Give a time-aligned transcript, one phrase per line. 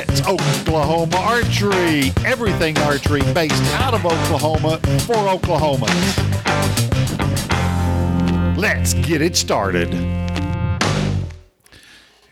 [0.00, 2.12] It's Oklahoma Archery.
[2.24, 6.16] Everything archery based out of Oklahoma for Oklahomans.
[8.56, 9.92] Let's get it started.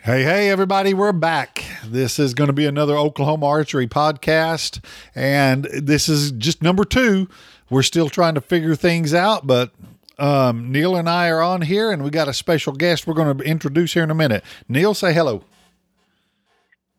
[0.01, 1.65] Hey, hey, everybody, we're back.
[1.85, 4.81] This is going to be another Oklahoma Archery podcast,
[5.17, 7.29] and this is just number two.
[7.69, 9.73] We're still trying to figure things out, but
[10.21, 13.37] um, Neil and I are on here, and we got a special guest we're going
[13.37, 14.45] to introduce here in a minute.
[14.69, 15.43] Neil, say hello.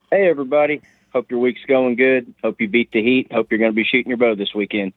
[0.10, 0.82] Hey, everybody.
[1.12, 2.34] Hope your week's going good.
[2.42, 3.30] Hope you beat the heat.
[3.30, 4.94] Hope you're going to be shooting your bow this weekend.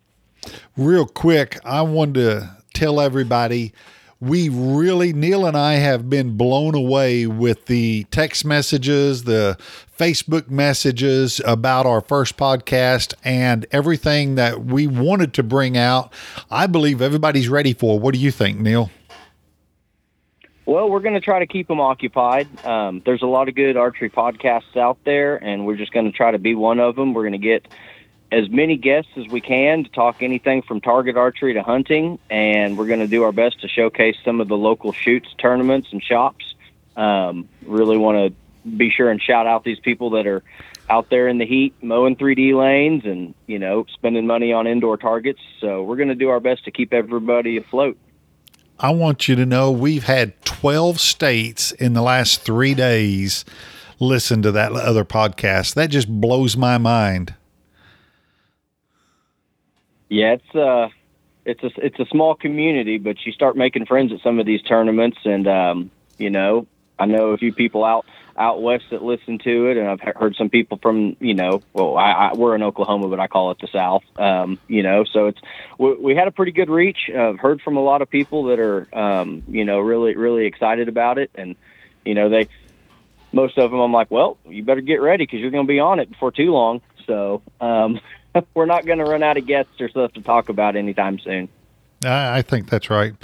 [0.76, 3.72] Real quick, I wanted to tell everybody
[4.20, 9.58] we really, Neil and I have been blown away with the text messages, the
[9.98, 16.12] Facebook messages about our first podcast, and everything that we wanted to bring out.
[16.52, 17.98] I believe everybody's ready for.
[17.98, 18.90] What do you think, Neil?
[20.70, 22.64] Well, we're going to try to keep them occupied.
[22.64, 26.16] Um, there's a lot of good archery podcasts out there, and we're just going to
[26.16, 27.12] try to be one of them.
[27.12, 27.66] We're going to get
[28.30, 32.78] as many guests as we can to talk anything from target archery to hunting, and
[32.78, 36.00] we're going to do our best to showcase some of the local shoots, tournaments, and
[36.00, 36.54] shops.
[36.94, 40.44] Um, really want to be sure and shout out these people that are
[40.88, 44.96] out there in the heat mowing 3D lanes and you know spending money on indoor
[44.96, 45.40] targets.
[45.60, 47.98] So we're going to do our best to keep everybody afloat.
[48.82, 53.44] I want you to know we've had 12 states in the last three days
[54.00, 55.74] listen to that other podcast.
[55.74, 57.34] That just blows my mind.
[60.08, 60.88] Yeah, it's uh
[61.44, 64.62] it's a it's a small community, but you start making friends at some of these
[64.62, 66.66] tournaments, and um, you know,
[66.98, 68.06] I know a few people out
[68.40, 71.96] out west that listen to it, and I've heard some people from you know, well,
[71.96, 74.02] I, I we're in Oklahoma, but I call it the South.
[74.16, 75.38] Um, you know, so it's
[75.78, 77.10] we, we had a pretty good reach.
[77.14, 80.88] I've heard from a lot of people that are um, you know really really excited
[80.88, 81.54] about it, and
[82.04, 82.48] you know they
[83.32, 85.78] most of them I'm like, well, you better get ready because you're going to be
[85.78, 86.80] on it before too long.
[87.06, 88.00] So um,
[88.54, 91.48] we're not going to run out of guests or stuff to talk about anytime soon.
[92.04, 93.14] I think that's right.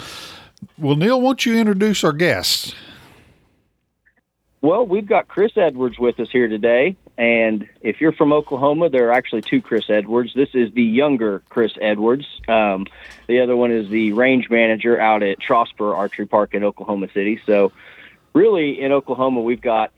[0.78, 2.74] Well, Neil, won't you introduce our guests?
[4.66, 6.96] Well, we've got Chris Edwards with us here today.
[7.16, 10.32] And if you're from Oklahoma, there are actually two Chris Edwards.
[10.34, 12.26] This is the younger Chris Edwards.
[12.48, 12.86] Um,
[13.28, 17.40] the other one is the range manager out at Trosper Archery Park in Oklahoma City.
[17.46, 17.70] So,
[18.32, 19.92] really, in Oklahoma, we've got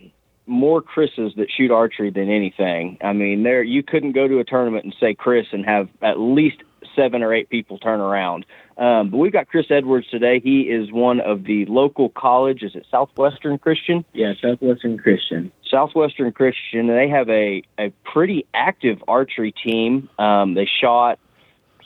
[0.46, 2.98] more Chris's that shoot archery than anything.
[3.00, 6.20] I mean, there you couldn't go to a tournament and say Chris and have at
[6.20, 6.58] least
[6.98, 8.44] seven or eight people turn around.
[8.76, 10.40] Um, but we've got Chris Edwards today.
[10.40, 12.62] He is one of the local college.
[12.62, 14.04] Is it Southwestern Christian?
[14.12, 15.52] Yeah, Southwestern Christian.
[15.70, 16.86] Southwestern Christian.
[16.86, 20.08] They have a a pretty active archery team.
[20.18, 21.18] Um, they shot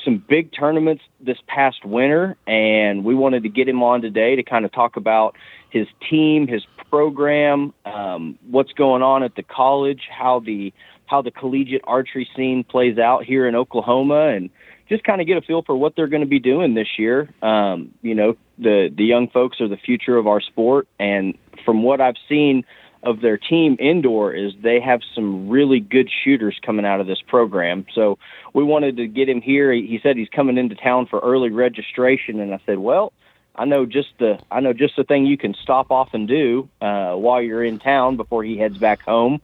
[0.05, 4.43] some big tournaments this past winter, and we wanted to get him on today to
[4.43, 5.37] kind of talk about
[5.71, 10.73] his team, his program, um, what's going on at the college, how the
[11.07, 14.51] how the collegiate archery scene plays out here in Oklahoma, and
[14.93, 17.33] just kind of get a feel for what they're going to be doing this year.
[17.41, 21.83] Um, you know, the the young folks are the future of our sport, and from
[21.83, 22.65] what I've seen
[23.03, 27.21] of their team indoor is they have some really good shooters coming out of this
[27.27, 27.87] program.
[27.95, 28.19] So
[28.53, 29.73] we wanted to get him here.
[29.73, 33.13] He said he's coming into town for early registration, and I said, well,
[33.57, 36.69] I know just the I know just the thing you can stop off and do
[36.83, 39.41] uh, while you're in town before he heads back home.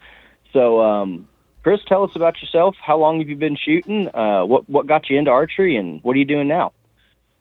[0.52, 1.28] So, um,
[1.68, 2.76] Chris, tell us about yourself.
[2.80, 4.08] How long have you been shooting?
[4.14, 6.72] Uh, what what got you into archery, and what are you doing now?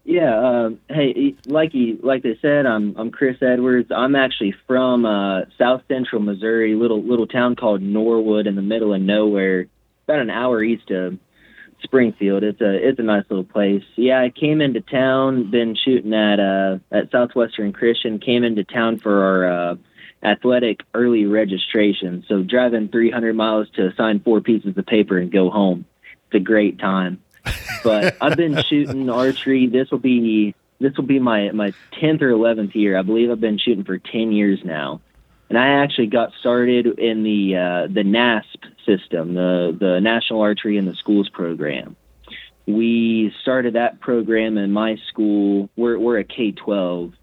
[0.04, 3.90] Yeah, uh, hey, like you, like they said, I'm I'm Chris Edwards.
[3.90, 8.94] I'm actually from uh, South Central Missouri, little little town called Norwood in the middle
[8.94, 9.68] of nowhere,
[10.10, 11.18] about an hour east of
[11.82, 12.44] Springfield.
[12.44, 13.86] It's a it's a nice little place.
[13.96, 18.20] Yeah, I came into town, been shooting at uh at Southwestern Christian.
[18.20, 19.76] Came into town for our uh,
[20.24, 22.26] athletic early registration.
[22.28, 25.86] So driving 300 miles to sign four pieces of paper and go home.
[26.28, 27.22] It's a great time.
[27.84, 29.68] But I've been shooting archery.
[29.68, 32.98] This will be this will be my my 10th or 11th year.
[32.98, 35.02] I believe I've been shooting for 10 years now
[35.50, 40.78] and I actually got started in the uh, the NASP system, the the National Archery
[40.78, 41.96] in the Schools program.
[42.66, 45.70] We started that program in my school.
[45.78, 47.14] We're we're a K twelve,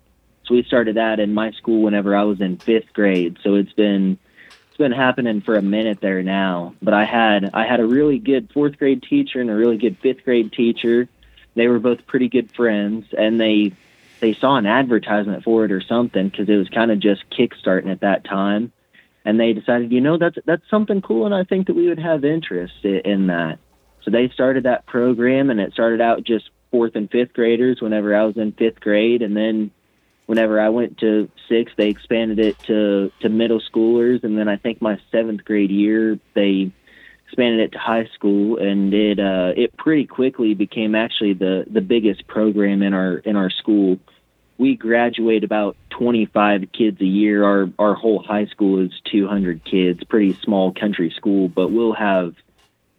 [0.46, 3.38] so we started that in my school whenever I was in fifth grade.
[3.43, 4.19] So it's been
[4.69, 6.75] it's been happening for a minute there now.
[6.82, 9.96] But I had I had a really good fourth grade teacher and a really good
[9.99, 11.08] fifth grade teacher.
[11.55, 13.73] They were both pretty good friends, and they
[14.20, 17.90] they saw an advertisement for it or something because it was kind of just kickstarting
[17.90, 18.73] at that time,
[19.25, 21.99] and they decided, you know, that's that's something cool, and I think that we would
[21.99, 23.58] have interest in, that.
[24.02, 28.14] So they started that program, and it started out just fourth and fifth graders whenever
[28.14, 29.70] I was in fifth grade, and then
[30.26, 34.56] whenever I went to six, they expanded it to to middle schoolers, and then I
[34.56, 36.73] think my seventh grade year they
[37.26, 41.81] expanded it to high school, and it uh, it pretty quickly became actually the the
[41.81, 43.99] biggest program in our in our school.
[44.56, 47.44] We graduate about 25 kids a year.
[47.44, 52.35] Our our whole high school is 200 kids, pretty small country school, but we'll have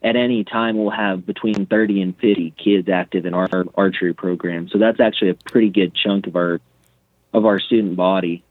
[0.04, 4.69] at any time we'll have between 30 and 50 kids active in our archery program.
[4.69, 6.60] So that's actually a pretty good chunk of our
[7.36, 8.44] of our student body.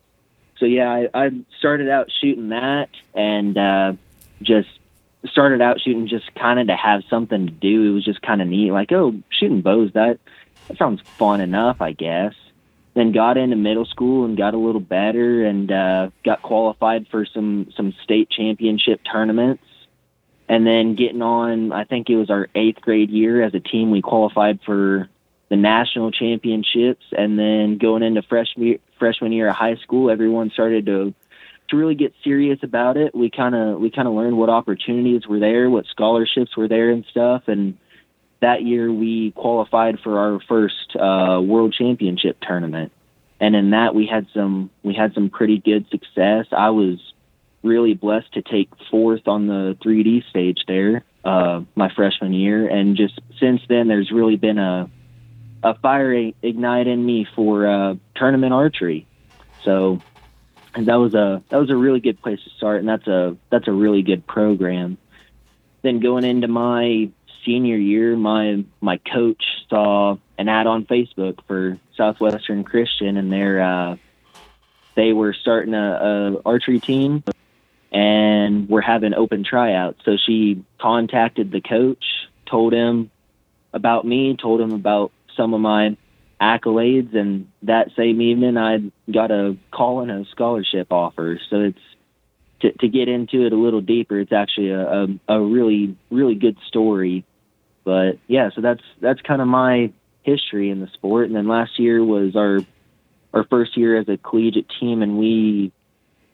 [0.58, 3.94] So yeah, I, I started out shooting that and uh,
[4.42, 4.68] just
[5.26, 7.90] started out shooting just kind of to have something to do.
[7.90, 10.18] It was just kind of neat, like oh, shooting bows that
[10.68, 12.34] that sounds fun enough, I guess.
[12.94, 17.24] Then got into middle school and got a little better and uh, got qualified for
[17.24, 19.64] some some state championship tournaments.
[20.46, 23.90] And then getting on, I think it was our eighth grade year as a team,
[23.90, 25.08] we qualified for
[25.54, 27.04] the national championships.
[27.16, 31.14] And then going into freshman freshman year of high school, everyone started to
[31.70, 33.14] to really get serious about it.
[33.14, 36.90] We kind of we kind of learned what opportunities were there, what scholarships were there,
[36.90, 37.44] and stuff.
[37.46, 37.78] And
[38.40, 42.90] that year we qualified for our first uh, world championship tournament.
[43.40, 46.46] And in that we had some we had some pretty good success.
[46.50, 46.98] I was
[47.62, 52.96] really blessed to take fourth on the 3D stage there uh, my freshman year, and
[52.96, 54.90] just since then there's really been a
[55.64, 59.06] a fire ignite in me for uh, tournament archery.
[59.64, 60.00] So
[60.76, 63.66] that was a that was a really good place to start, and that's a that's
[63.66, 64.98] a really good program.
[65.82, 67.10] Then going into my
[67.44, 73.62] senior year, my my coach saw an ad on Facebook for Southwestern Christian, and they're
[73.62, 73.96] uh,
[74.94, 75.78] they were starting a,
[76.36, 77.24] a archery team,
[77.90, 80.04] and we're having open tryouts.
[80.04, 82.04] So she contacted the coach,
[82.44, 83.10] told him
[83.72, 85.96] about me, told him about some of my
[86.40, 91.40] accolades, and that same evening I got a call and a scholarship offer.
[91.50, 91.78] So it's
[92.60, 94.18] to, to get into it a little deeper.
[94.18, 97.24] It's actually a, a, a really really good story.
[97.84, 99.92] But yeah, so that's that's kind of my
[100.22, 101.26] history in the sport.
[101.26, 102.60] And then last year was our
[103.32, 105.72] our first year as a collegiate team, and we,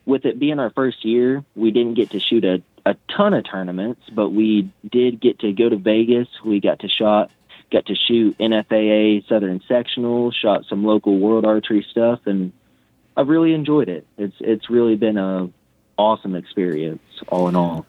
[0.05, 3.43] with it being our first year, we didn't get to shoot a, a ton of
[3.49, 6.27] tournaments, but we did get to go to Vegas.
[6.45, 7.31] We got to shot
[7.71, 12.51] got to shoot NFAA Southern Sectional, shot some local world archery stuff, and
[13.15, 14.05] I've really enjoyed it.
[14.17, 15.49] It's it's really been a
[15.97, 17.85] awesome experience, all in all.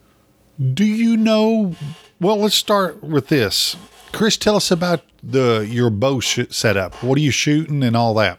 [0.75, 1.75] Do you know?
[2.21, 3.77] Well, let's start with this.
[4.13, 6.95] Chris, tell us about the your bow sh- setup.
[7.03, 8.39] What are you shooting and all that?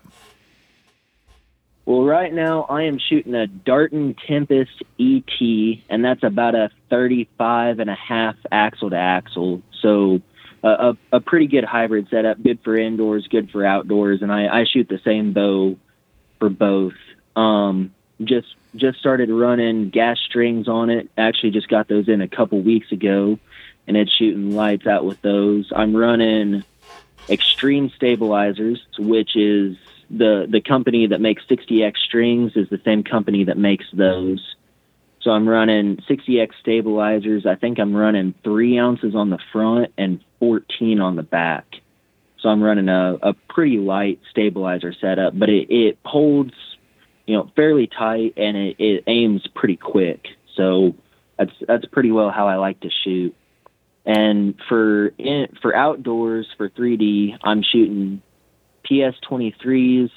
[1.85, 7.79] Well, right now I am shooting a Darton Tempest ET, and that's about a 35
[7.79, 9.61] and a half axle to axle.
[9.81, 10.21] So
[10.67, 14.65] a, a pretty good hybrid setup, good for indoors, good for outdoors, and I, I
[14.65, 15.77] shoot the same bow
[16.39, 16.93] for both.
[17.35, 17.93] Um,
[18.23, 21.09] just just started running gas strings on it.
[21.17, 23.37] Actually, just got those in a couple weeks ago,
[23.87, 25.71] and it's shooting lights out with those.
[25.75, 26.63] I'm running
[27.29, 29.77] Extreme Stabilizers, which is
[30.09, 34.52] the the company that makes 60x strings is the same company that makes those.
[35.23, 37.45] So I'm running 60x stabilizers.
[37.45, 41.65] I think I'm running three ounces on the front and 14 on the back.
[42.39, 46.53] So I'm running a, a pretty light stabilizer setup, but it, it holds,
[47.25, 50.27] you know, fairly tight and it, it aims pretty quick.
[50.57, 50.95] So
[51.37, 53.33] that's that's pretty well how I like to shoot.
[54.05, 58.21] And for in, for outdoors for 3D, I'm shooting
[58.91, 60.11] PS23s,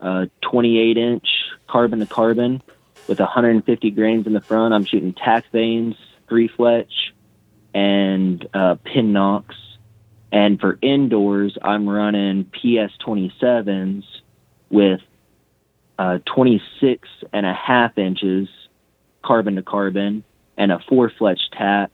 [0.00, 1.26] uh, 28 inch
[1.66, 2.62] carbon to carbon
[3.06, 4.74] with 150 grains in the front.
[4.74, 5.96] I'm shooting tack vanes,
[6.28, 7.12] three fletch,
[7.74, 9.56] and uh, pin nocks.
[10.30, 14.04] And for indoors, I'm running PS 27s
[14.70, 15.00] with
[15.98, 18.48] uh, 26 and a half inches
[19.22, 20.24] carbon to carbon
[20.56, 21.90] and a four fletch tack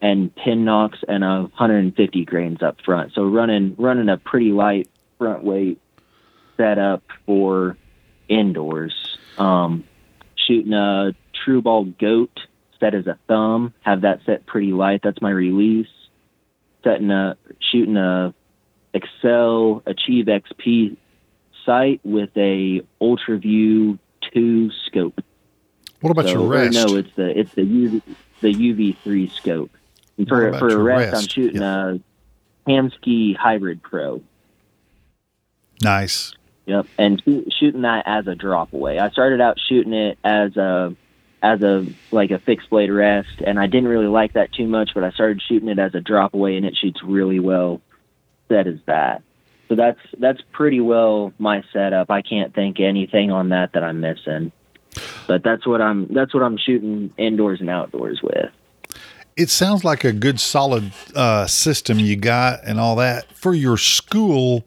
[0.00, 3.12] and pin nocks and a 150 grains up front.
[3.14, 4.88] So running running a pretty light
[5.18, 5.80] front weight
[6.56, 7.76] setup for
[8.28, 9.18] indoors.
[9.38, 9.84] Um,
[10.46, 11.14] shooting a
[11.46, 12.38] TruBall Goat
[12.80, 15.00] set as a thumb, have that set pretty light.
[15.02, 15.88] That's my release.
[16.84, 18.34] Setting a shooting a
[18.94, 20.96] Axcel Achieve XP
[21.64, 23.98] sight with a UltraView
[24.32, 25.20] two scope.
[26.00, 26.74] What about so, your rest?
[26.74, 28.02] No, it's the it's the UV
[28.40, 29.70] the UV three scope.
[30.18, 31.96] And for for a rest, rest, I'm shooting yeah.
[32.66, 34.22] a Hamskea Hybrid Pro.
[35.82, 36.32] Nice.
[36.66, 37.22] Yep, and
[37.58, 38.98] shooting that as a drop away.
[38.98, 40.94] I started out shooting it as a
[41.42, 44.90] as a like a fixed blade rest, and I didn't really like that too much.
[44.92, 47.80] But I started shooting it as a drop away, and it shoots really well.
[48.48, 49.22] That is that.
[49.68, 52.10] So that's that's pretty well my setup.
[52.10, 54.50] I can't think anything on that that I'm missing.
[55.26, 58.50] But that's what I'm that's what I'm shooting indoors and outdoors with.
[59.36, 63.76] It sounds like a good solid uh, system you got and all that for your
[63.76, 64.64] school.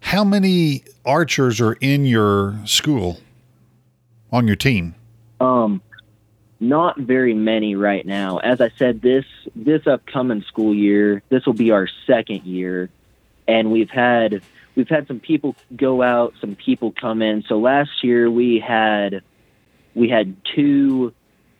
[0.00, 3.20] How many archers are in your school
[4.32, 4.94] on your team?
[5.40, 5.82] Um,
[6.60, 8.38] not very many right now.
[8.38, 9.24] As I said, this
[9.54, 12.88] this upcoming school year, this will be our second year,
[13.46, 14.42] and we've had
[14.74, 17.42] we've had some people go out, some people come in.
[17.48, 19.22] So last year we had
[19.94, 21.12] we had two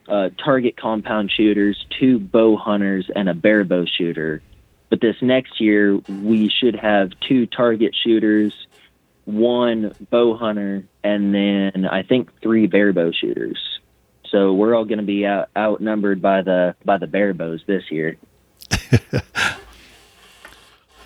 [0.09, 4.43] uh, target compound shooters, two bow hunters, and a bare bow shooter.
[4.89, 8.55] But this next year we should have two target shooters,
[9.25, 13.59] one bow hunter, and then I think three bare bow shooters.
[14.31, 17.91] So we're all going to be out, outnumbered by the by the bare bows this
[17.91, 18.17] year.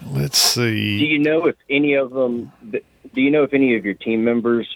[0.07, 0.99] Let's see.
[0.99, 2.53] Do you know if any of them?
[2.71, 4.67] Do you know if any of your team members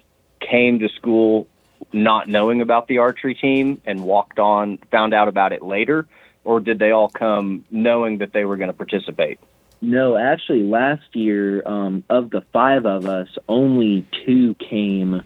[0.41, 1.49] came to school
[1.93, 6.07] not knowing about the archery team and walked on, found out about it later,
[6.45, 9.39] or did they all come knowing that they were going to participate?
[9.81, 15.23] No, actually, last year, um, of the five of us, only two came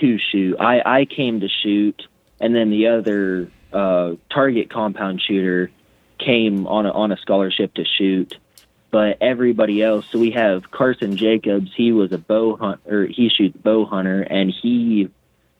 [0.00, 0.56] to shoot.
[0.58, 2.02] I, I came to shoot,
[2.40, 5.70] and then the other uh, target compound shooter
[6.18, 8.34] came on a, on a scholarship to shoot.
[8.90, 11.70] But everybody else, so we have Carson Jacobs.
[11.76, 13.06] He was a bow hunter.
[13.06, 15.10] He shoots bow hunter, and he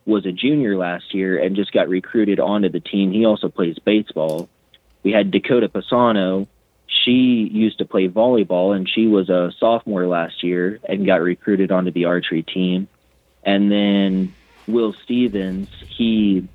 [0.06, 3.10] was a junior last year and just got recruited onto the team.
[3.10, 4.48] He also plays baseball.
[5.06, 6.48] We had Dakota Pisano.
[6.88, 11.70] She used to play volleyball, and she was a sophomore last year and got recruited
[11.70, 12.88] onto the archery team.
[13.44, 14.34] And then
[14.66, 16.48] Will Stevens, he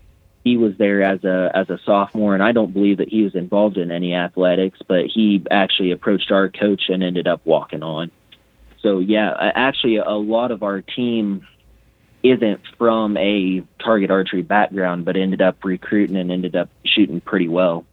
[0.43, 3.35] he was there as a as a sophomore, and I don't believe that he was
[3.35, 8.11] involved in any athletics, but he actually approached our coach and ended up walking on.
[8.81, 11.47] So yeah, actually, a lot of our team
[12.21, 17.47] isn't from a target archery background, but ended up recruiting and ended up shooting pretty
[17.47, 17.85] well.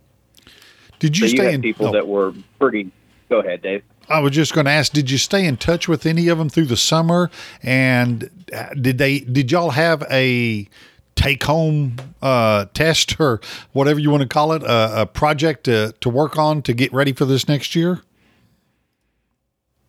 [0.99, 2.91] Did you so stay you in people oh, that were pretty?
[3.29, 3.83] Go ahead, Dave.
[4.09, 6.49] I was just going to ask, did you stay in touch with any of them
[6.49, 7.31] through the summer?
[7.63, 9.21] And uh, did they?
[9.21, 10.69] Did y'all have a
[11.15, 13.41] take home uh, test or
[13.73, 16.93] whatever you want to call it, a, a project to to work on to get
[16.93, 18.01] ready for this next year?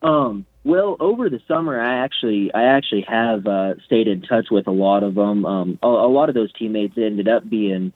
[0.02, 4.68] Um, well, over the summer, I actually I actually have uh, stayed in touch with
[4.68, 5.46] a lot of them.
[5.46, 7.94] Um, a, a lot of those teammates ended up being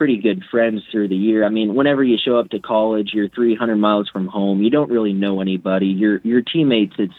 [0.00, 1.44] pretty good friends through the year.
[1.44, 4.62] I mean, whenever you show up to college, you're 300 miles from home.
[4.62, 5.88] You don't really know anybody.
[5.88, 7.14] Your your teammates, it's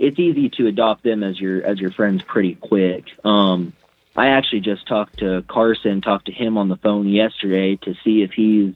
[0.00, 3.04] it's easy to adopt them as your as your friends pretty quick.
[3.24, 3.72] Um,
[4.16, 8.22] I actually just talked to Carson, talked to him on the phone yesterday to see
[8.22, 8.74] if he's,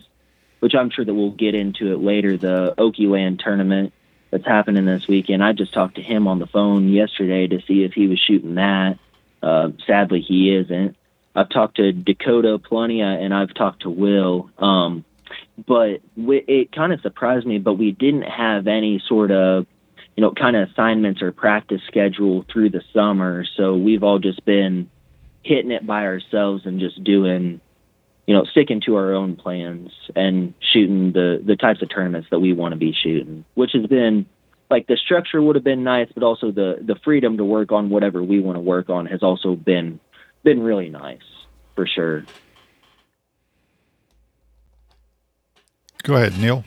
[0.60, 3.92] which I'm sure that we'll get into it later, the Oakeyland tournament
[4.30, 5.42] that's happening this weekend.
[5.42, 8.54] I just talked to him on the phone yesterday to see if he was shooting
[8.54, 9.00] that.
[9.42, 10.96] Uh, sadly, he isn't.
[11.34, 14.50] I've talked to Dakota Plunia and I've talked to Will.
[14.58, 15.04] Um,
[15.66, 19.66] but it kind of surprised me, but we didn't have any sort of,
[20.16, 23.44] you know, kind of assignments or practice schedule through the summer.
[23.56, 24.90] So we've all just been
[25.42, 27.60] hitting it by ourselves and just doing
[28.26, 32.38] you know, sticking to our own plans and shooting the the types of tournaments that
[32.38, 34.26] we want to be shooting, which has been
[34.70, 37.90] like the structure would have been nice, but also the the freedom to work on
[37.90, 39.98] whatever we want to work on has also been
[40.42, 41.20] been really nice
[41.74, 42.24] for sure.
[46.02, 46.64] Go ahead, Neil.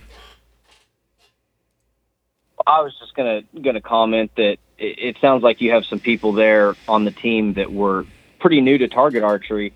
[2.66, 6.32] I was just gonna gonna comment that it, it sounds like you have some people
[6.32, 8.06] there on the team that were
[8.40, 9.74] pretty new to target archery,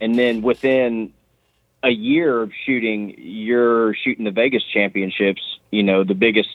[0.00, 1.12] and then within
[1.82, 6.50] a year of shooting, you're shooting the Vegas championships, you know, the biggest,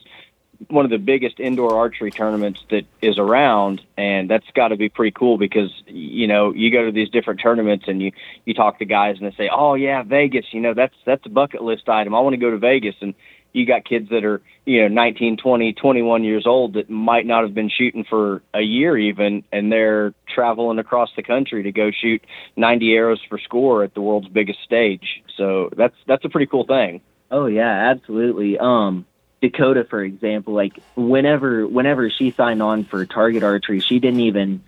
[0.69, 3.81] one of the biggest indoor archery tournaments that is around.
[3.97, 7.39] And that's got to be pretty cool because, you know, you go to these different
[7.41, 8.11] tournaments and you,
[8.45, 11.29] you talk to guys and they say, oh yeah, Vegas, you know, that's, that's a
[11.29, 12.15] bucket list item.
[12.15, 12.95] I want to go to Vegas.
[13.01, 13.13] And
[13.53, 17.43] you got kids that are you know 19 20 21 years old that might not
[17.43, 21.89] have been shooting for a year even and they're traveling across the country to go
[21.91, 22.23] shoot
[22.55, 26.65] 90 arrows for score at the world's biggest stage so that's that's a pretty cool
[26.65, 29.05] thing oh yeah absolutely um
[29.41, 34.63] dakota for example like whenever whenever she signed on for target archery she didn't even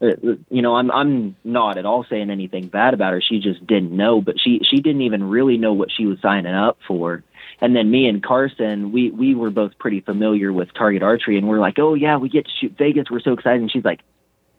[0.00, 0.12] uh,
[0.50, 3.92] you know i'm i'm not at all saying anything bad about her she just didn't
[3.92, 7.22] know but she she didn't even really know what she was signing up for
[7.60, 11.48] and then me and Carson, we we were both pretty familiar with target archery, and
[11.48, 13.10] we're like, oh yeah, we get to shoot Vegas.
[13.10, 13.60] We're so excited.
[13.62, 14.00] And she's like,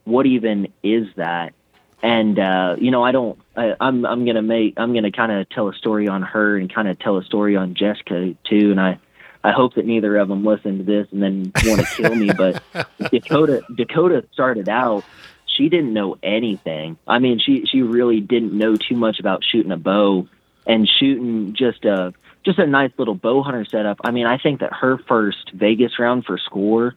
[0.06, 1.54] what even is that?
[2.02, 3.40] And uh, you know, I don't.
[3.56, 6.74] I, I'm I'm gonna make I'm gonna kind of tell a story on her and
[6.74, 8.72] kind of tell a story on Jessica too.
[8.72, 9.00] And I
[9.46, 12.32] I hope that neither of them listen to this and then want to kill me.
[12.36, 12.64] But
[13.12, 15.04] Dakota Dakota started out.
[15.46, 16.98] She didn't know anything.
[17.08, 20.28] I mean, she she really didn't know too much about shooting a bow
[20.66, 22.12] and shooting just a
[22.44, 24.00] just a nice little bow hunter setup.
[24.04, 26.96] I mean, I think that her first Vegas round for score,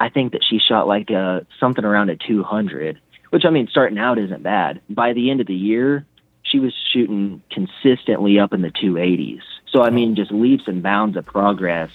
[0.00, 3.98] I think that she shot like a something around a 200, which I mean, starting
[3.98, 4.80] out isn't bad.
[4.88, 6.06] By the end of the year,
[6.42, 9.42] she was shooting consistently up in the 280s.
[9.72, 11.90] So I mean, just leaps and bounds of progress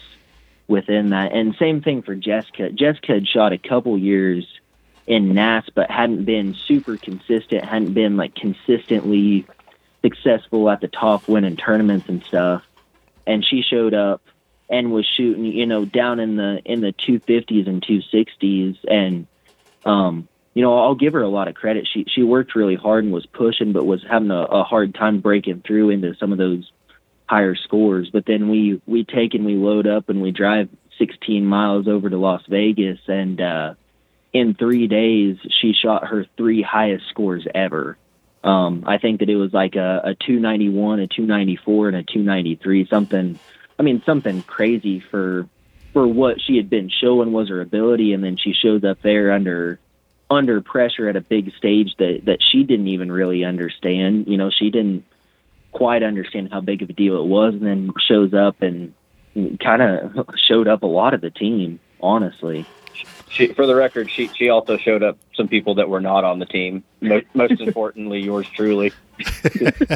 [0.68, 1.32] within that.
[1.32, 2.72] And same thing for Jessica.
[2.72, 4.46] Jessica had shot a couple years
[5.06, 7.64] in NAS, but hadn't been super consistent.
[7.64, 9.46] Hadn't been like consistently
[10.02, 12.64] successful at the top, winning tournaments and stuff.
[13.26, 14.22] And she showed up
[14.70, 19.28] and was shooting, you know, down in the in the 250s and 260s, and
[19.86, 21.88] um, you know, I'll give her a lot of credit.
[21.92, 25.20] She she worked really hard and was pushing, but was having a, a hard time
[25.22, 26.70] breaking through into some of those
[27.28, 28.10] higher scores.
[28.12, 32.10] But then we we take and we load up and we drive 16 miles over
[32.10, 33.74] to Las Vegas, and uh,
[34.34, 37.98] in three days she shot her three highest scores ever.
[38.44, 42.88] Um, I think that it was like a, a 291, a 294, and a 293.
[42.88, 43.40] Something,
[43.78, 45.48] I mean, something crazy for
[45.94, 49.32] for what she had been showing was her ability, and then she shows up there
[49.32, 49.80] under
[50.30, 54.28] under pressure at a big stage that that she didn't even really understand.
[54.28, 55.06] You know, she didn't
[55.78, 58.94] quite understand how big of a deal it was, and then shows up and
[59.60, 61.80] kind of showed up a lot of the team.
[62.02, 62.66] Honestly,
[63.30, 66.40] she, for the record, she she also showed up some people that were not on
[66.40, 66.84] the team.
[67.02, 68.92] Most, most importantly, yours truly.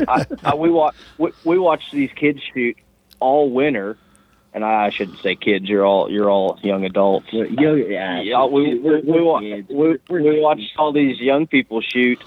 [0.08, 2.78] I, I, we watch we, we watched these kids shoot
[3.20, 3.98] all winter,
[4.54, 5.68] and I shouldn't say kids.
[5.68, 7.28] You're all you're all young adults.
[7.32, 12.22] yeah, yeah we we, we, we, we watched all these young people shoot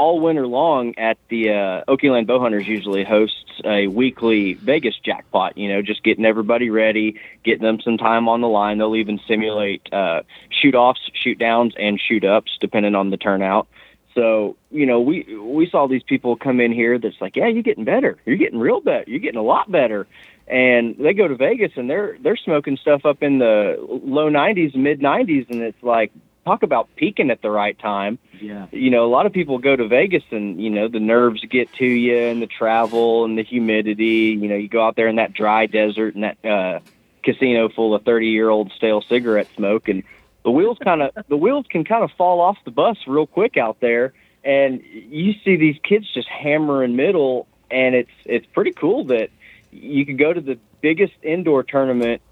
[0.00, 5.58] all winter long at the uh, Oakeyland Bowhunters usually hosts a weekly Vegas jackpot.
[5.58, 8.78] You know, just getting everybody ready, getting them some time on the line.
[8.78, 13.68] They'll even simulate uh, shoot offs, shoot downs, and shoot ups depending on the turnout.
[14.14, 17.62] So you know, we we saw these people come in here that's like, yeah, you're
[17.62, 18.16] getting better.
[18.24, 19.04] You're getting real better.
[19.06, 20.06] You're getting a lot better.
[20.48, 24.74] And they go to Vegas and they're they're smoking stuff up in the low 90s,
[24.74, 26.10] mid 90s, and it's like,
[26.44, 28.18] talk about peaking at the right time.
[28.40, 28.66] Yeah.
[28.70, 31.72] You know, a lot of people go to Vegas and, you know, the nerves get
[31.74, 34.36] to you and the travel and the humidity.
[34.40, 36.80] You know, you go out there in that dry desert and that uh,
[37.22, 39.88] casino full of 30 year old stale cigarette smoke.
[39.88, 40.02] And
[40.44, 43.56] the wheels kind of, the wheels can kind of fall off the bus real quick
[43.56, 44.12] out there.
[44.42, 47.46] And you see these kids just hammering middle.
[47.70, 49.30] And it's, it's pretty cool that
[49.70, 52.22] you could go to the biggest indoor tournament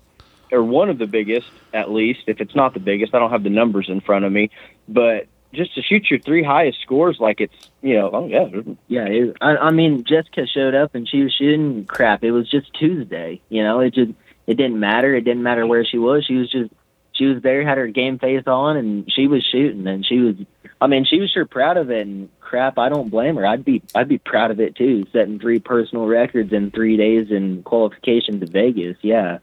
[0.52, 2.20] or one of the biggest at least.
[2.26, 4.50] If it's not the biggest, I don't have the numbers in front of me,
[4.88, 8.48] but just to shoot your three highest scores like it's you know oh yeah
[8.86, 12.22] yeah it, I, I mean Jessica showed up and she was shooting crap.
[12.22, 13.80] It was just Tuesday, you know.
[13.80, 14.12] It just
[14.46, 15.14] it didn't matter.
[15.14, 16.24] It didn't matter where she was.
[16.26, 16.70] She was just
[17.12, 19.86] she was there, had her game face on, and she was shooting.
[19.88, 20.36] And she was,
[20.80, 22.06] I mean, she was sure proud of it.
[22.06, 23.46] And crap, I don't blame her.
[23.46, 27.30] I'd be I'd be proud of it too, setting three personal records in three days
[27.30, 28.96] in qualification to Vegas.
[29.02, 29.38] Yeah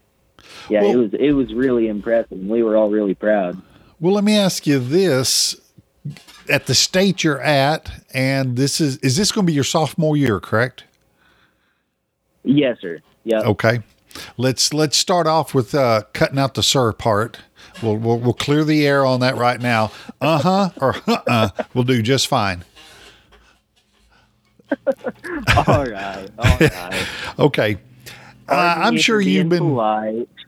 [0.68, 2.38] yeah, well, it was it was really impressive.
[2.38, 3.60] We were all really proud.
[4.00, 5.58] Well, let me ask you this:
[6.48, 10.16] at the state you're at, and this is is this going to be your sophomore
[10.16, 10.84] year, correct?
[12.44, 13.00] Yes, sir.
[13.24, 13.40] Yeah.
[13.40, 13.80] Okay.
[14.36, 17.38] Let's let's start off with uh, cutting out the sir part.
[17.82, 19.92] We'll, we'll we'll clear the air on that right now.
[20.20, 21.48] Uh huh or uh uh.
[21.74, 22.64] We'll do just fine.
[25.66, 26.28] all right.
[26.38, 27.06] All right.
[27.38, 27.78] okay.
[28.48, 29.74] Uh, I'm sure you've been.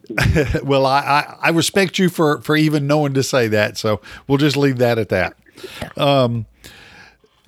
[0.65, 3.77] well, I, I, I respect you for for even knowing to say that.
[3.77, 5.37] So we'll just leave that at that.
[5.97, 6.47] Um,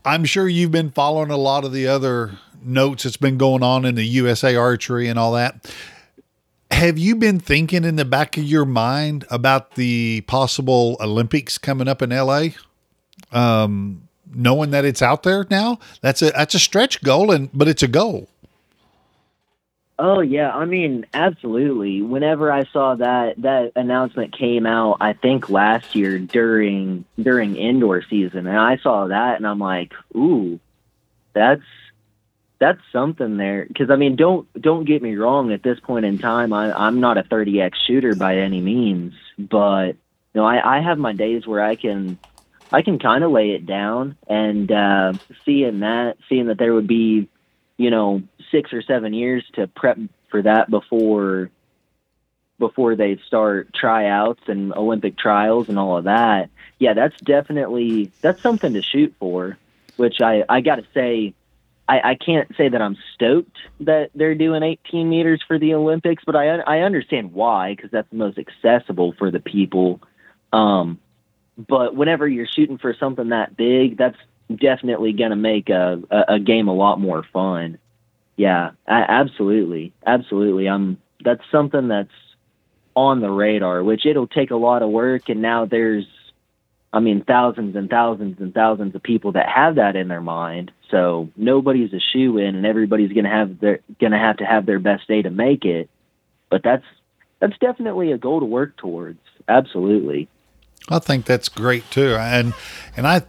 [0.04, 2.32] I'm sure you've been following a lot of the other
[2.62, 5.72] notes that's been going on in the USA Archery and all that.
[6.70, 11.88] Have you been thinking in the back of your mind about the possible Olympics coming
[11.88, 12.48] up in LA?
[13.32, 17.68] Um, knowing that it's out there now, that's a that's a stretch goal, and but
[17.68, 18.28] it's a goal.
[20.02, 22.00] Oh yeah, I mean, absolutely.
[22.00, 28.02] Whenever I saw that that announcement came out, I think last year during during indoor
[28.08, 30.58] season, and I saw that, and I'm like, ooh,
[31.34, 31.60] that's
[32.58, 33.66] that's something there.
[33.66, 35.52] Because I mean, don't don't get me wrong.
[35.52, 39.88] At this point in time, I, I'm not a 30x shooter by any means, but
[39.88, 39.96] you
[40.40, 42.18] know, I, I have my days where I can
[42.72, 45.12] I can kind of lay it down, and uh,
[45.44, 47.28] seeing that, seeing that there would be
[47.76, 51.50] you know six or seven years to prep for that before
[52.58, 56.50] before they start tryouts and Olympic trials and all of that.
[56.78, 59.58] Yeah, that's definitely that's something to shoot for.
[59.96, 61.34] Which I I got to say,
[61.88, 66.22] I, I can't say that I'm stoked that they're doing 18 meters for the Olympics,
[66.24, 70.00] but I I understand why because that's the most accessible for the people.
[70.52, 70.98] Um,
[71.56, 74.16] but whenever you're shooting for something that big, that's
[74.54, 77.78] definitely to make a, a, a game a lot more fun.
[78.36, 80.68] Yeah, absolutely, absolutely.
[80.68, 82.08] I'm that's something that's
[82.94, 85.28] on the radar, which it'll take a lot of work.
[85.28, 86.06] And now there's,
[86.92, 90.72] I mean, thousands and thousands and thousands of people that have that in their mind.
[90.90, 94.80] So nobody's a shoe in, and everybody's gonna have their gonna have to have their
[94.80, 95.88] best day to make it.
[96.50, 96.84] But that's
[97.38, 99.20] that's definitely a goal to work towards.
[99.48, 100.28] Absolutely.
[100.88, 102.54] I think that's great too, and
[102.96, 103.22] and I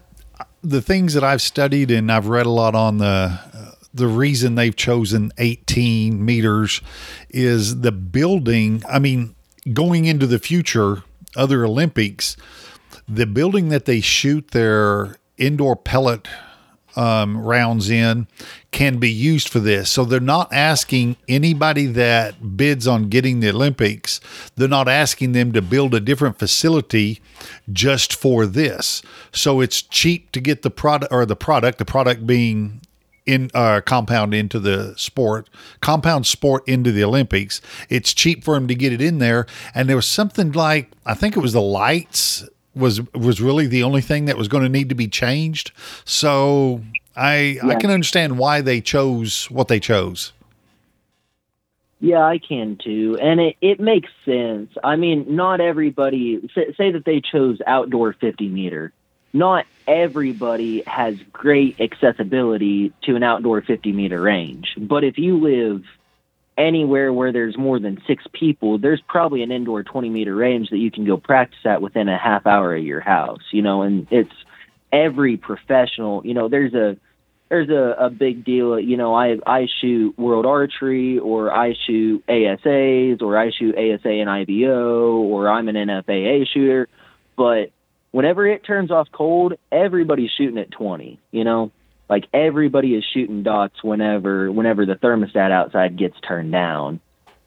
[0.64, 4.76] the things that I've studied and I've read a lot on the the reason they've
[4.76, 6.82] chosen 18 meters
[7.30, 8.84] is the building.
[8.88, 9.36] I mean,
[9.74, 11.04] going into the future,
[11.36, 12.38] other Olympics,
[13.08, 16.28] the building that they shoot their indoor pellet
[16.96, 18.28] um, rounds in
[18.72, 19.90] can be used for this.
[19.90, 24.20] So they're not asking anybody that bids on getting the Olympics,
[24.56, 27.22] they're not asking them to build a different facility
[27.72, 29.02] just for this.
[29.32, 32.82] So it's cheap to get the product or the product, the product being
[33.32, 37.62] in uh, compound into the sport, compound sport into the Olympics.
[37.90, 39.46] It's cheap for them to get it in there.
[39.74, 43.84] And there was something like, I think it was the lights was was really the
[43.84, 45.72] only thing that was going to need to be changed.
[46.06, 46.82] So
[47.16, 47.68] I yeah.
[47.68, 50.34] I can understand why they chose what they chose.
[52.00, 54.72] Yeah, I can too, and it, it makes sense.
[54.84, 58.92] I mean, not everybody say, say that they chose outdoor fifty meter.
[59.34, 65.84] Not everybody has great accessibility to an outdoor fifty meter range, but if you live
[66.58, 70.78] anywhere where there's more than six people, there's probably an indoor 20 meter range that
[70.78, 74.08] you can go practice at within a half hour of your house, you know, and
[74.12, 74.34] it's
[74.92, 76.98] every professional, you know, there's a,
[77.50, 82.26] there's a, a big deal, you know, I, I shoot world archery or I shoot
[82.28, 86.88] ASAs or I shoot ASA and IBO or I'm an NFAA shooter,
[87.36, 87.72] but
[88.12, 91.72] whenever it turns off cold, everybody's shooting at 20, you know,
[92.10, 97.00] like everybody is shooting dots whenever whenever the thermostat outside gets turned down.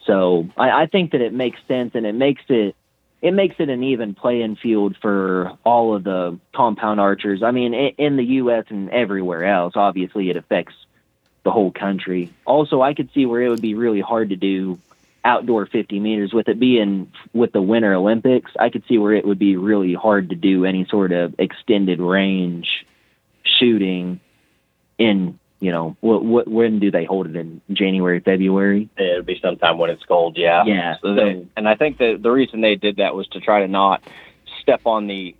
[0.07, 2.75] So I, I think that it makes sense and it makes it
[3.21, 7.43] it makes it an even playing field for all of the compound archers.
[7.43, 8.67] I mean, in the U.S.
[8.69, 10.75] and everywhere else, obviously it affects
[11.43, 12.33] the whole country.
[12.45, 14.79] Also, I could see where it would be really hard to do
[15.25, 18.53] outdoor 50 meters with it being with the Winter Olympics.
[18.61, 22.01] I could see where it would be really hard to do any sort of extended
[22.01, 22.69] range
[23.59, 24.21] shooting
[24.99, 27.63] in you know what, what when do they hold it in?
[27.73, 28.91] January February?
[28.99, 30.65] It'll be sometime when it's cold yeah.
[30.67, 30.97] Yeah.
[31.01, 33.69] So they, and I think that the reason they did that was to try to
[33.69, 34.03] not
[34.61, 35.35] step on the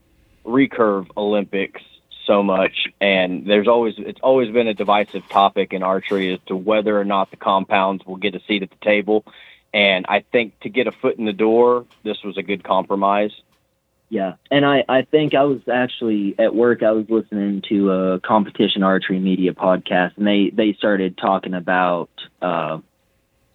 [0.47, 1.83] recurve Olympics
[2.27, 2.89] so much.
[3.03, 7.05] And there's always it's always been a divisive topic in archery as to whether or
[7.05, 9.25] not the compounds will get a seat at the table
[9.75, 13.33] and I think to get a foot in the door this was a good compromise
[14.15, 16.83] yeah, and I I think I was actually at work.
[16.85, 22.11] I was listening to a competition archery media podcast, and they they started talking about
[22.41, 22.79] uh,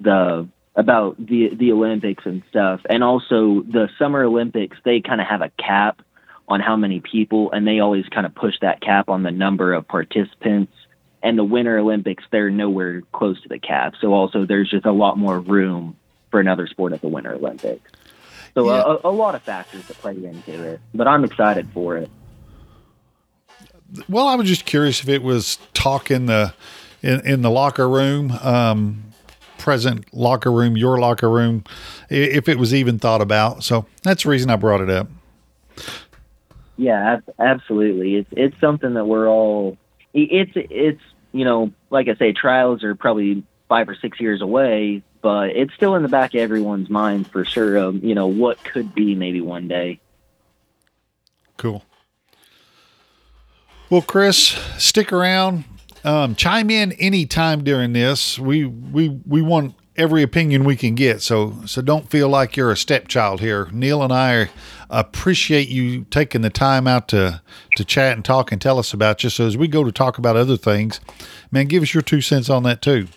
[0.02, 4.76] the about the the Olympics and stuff, and also the Summer Olympics.
[4.84, 6.02] They kind of have a cap
[6.48, 9.74] on how many people, and they always kind of push that cap on the number
[9.74, 10.74] of participants.
[11.22, 13.94] And the Winter Olympics, they're nowhere close to the cap.
[14.02, 15.98] So also, there's just a lot more room
[16.32, 17.92] for another sport at the Winter Olympics.
[18.54, 18.98] So yeah.
[19.04, 22.10] a, a lot of factors that play into it, but I'm excited for it.
[24.08, 26.54] Well, I was just curious if it was talk in the
[27.02, 29.04] in, in the locker room, um,
[29.58, 31.64] present locker room, your locker room,
[32.10, 33.64] if it was even thought about.
[33.64, 35.08] So that's the reason I brought it up.
[36.78, 38.16] Yeah, absolutely.
[38.16, 39.78] It's it's something that we're all.
[40.14, 45.04] It's it's you know, like I say, trials are probably five or six years away,
[45.22, 47.92] but it's still in the back of everyone's mind for sure.
[47.94, 50.00] You know what could be maybe one day.
[51.58, 51.84] Cool.
[53.90, 55.66] Well, Chris, stick around.
[56.04, 58.40] Um, chime in anytime during this.
[58.40, 61.22] We we we want every opinion we can get.
[61.22, 63.68] So so don't feel like you're a stepchild here.
[63.72, 64.50] Neil and I
[64.90, 67.42] appreciate you taking the time out to
[67.76, 69.30] to chat and talk and tell us about you.
[69.30, 71.02] So as we go to talk about other things,
[71.52, 73.08] man, give us your two cents on that too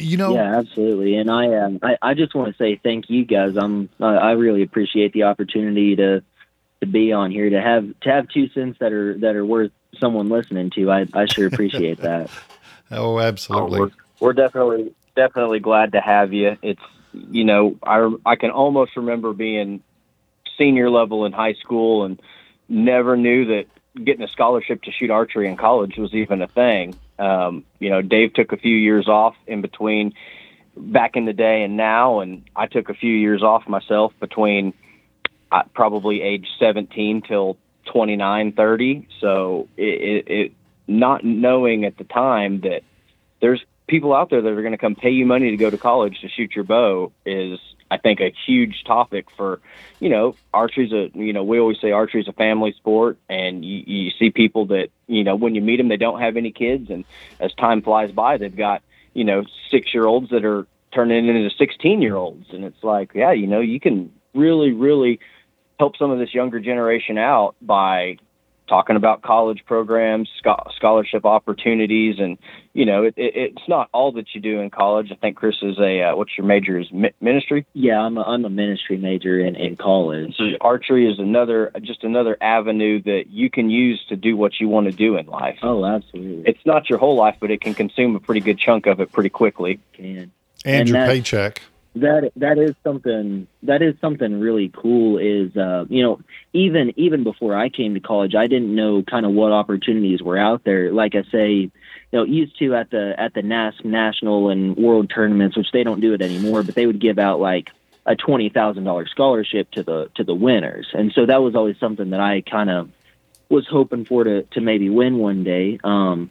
[0.00, 1.16] you know yeah absolutely.
[1.16, 3.56] And i um i, I just want to say thank you guys.
[3.56, 6.22] I'm uh, i really appreciate the opportunity to
[6.80, 9.72] to be on here to have to have two cents that are that are worth
[9.98, 10.90] someone listening to.
[10.90, 12.30] I i sure appreciate that.
[12.90, 13.78] Oh absolutely.
[13.78, 16.56] Oh, we're, we're definitely definitely glad to have you.
[16.62, 16.82] It's
[17.12, 19.82] you know i i can almost remember being
[20.56, 22.20] senior level in high school and
[22.68, 23.66] never knew that
[24.04, 28.00] getting a scholarship to shoot archery in college was even a thing Um, you know,
[28.00, 30.14] Dave took a few years off in between
[30.76, 34.72] back in the day and now, and I took a few years off myself between
[35.52, 37.58] uh, probably age 17 till
[37.92, 39.08] 29, 30.
[39.20, 40.52] So it, it, it
[40.86, 42.82] not knowing at the time that
[43.40, 45.78] there's people out there that are going to come pay you money to go to
[45.78, 47.58] college to shoot your bow is
[47.90, 49.60] I think a huge topic for,
[49.98, 53.82] you know, archery's a, you know, we always say archery's a family sport and you,
[53.86, 56.90] you see people that, you know, when you meet them, they don't have any kids.
[56.90, 57.04] And
[57.40, 61.50] as time flies by, they've got, you know, six year olds that are turning into
[61.50, 62.46] 16 year olds.
[62.52, 65.18] And it's like, yeah, you know, you can really, really
[65.78, 68.18] help some of this younger generation out by
[68.70, 70.30] talking about college programs,
[70.76, 72.38] scholarship opportunities, and
[72.72, 75.10] you know, it, it, it's not all that you do in college.
[75.10, 77.66] I think Chris is a uh, what's your major is mi- ministry.
[77.74, 80.36] Yeah, I'm a, I'm a ministry major in in college.
[80.36, 84.68] So archery is another just another avenue that you can use to do what you
[84.68, 85.58] want to do in life.
[85.62, 86.44] Oh, absolutely.
[86.48, 89.10] It's not your whole life, but it can consume a pretty good chunk of it
[89.12, 89.72] pretty quickly.
[89.72, 90.32] It can and,
[90.64, 91.62] and your paycheck
[91.96, 96.20] that that is something that is something really cool is uh you know
[96.52, 100.38] even even before I came to college I didn't know kind of what opportunities were
[100.38, 100.92] out there.
[100.92, 101.70] Like I say you
[102.12, 106.00] know used to at the at the NAS national and world tournaments which they don't
[106.00, 107.70] do it anymore but they would give out like
[108.06, 110.88] a twenty thousand dollar scholarship to the to the winners.
[110.94, 112.90] And so that was always something that I kind of
[113.48, 115.80] was hoping for to to maybe win one day.
[115.82, 116.30] Um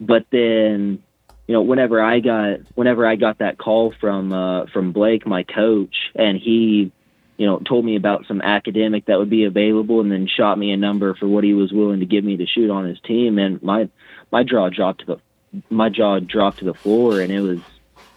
[0.00, 1.02] but then
[1.46, 5.42] you know, whenever I got whenever I got that call from uh, from Blake, my
[5.42, 6.92] coach, and he,
[7.36, 10.72] you know, told me about some academic that would be available, and then shot me
[10.72, 13.38] a number for what he was willing to give me to shoot on his team,
[13.38, 13.88] and my
[14.30, 17.60] my jaw dropped to the my jaw dropped to the floor, and it was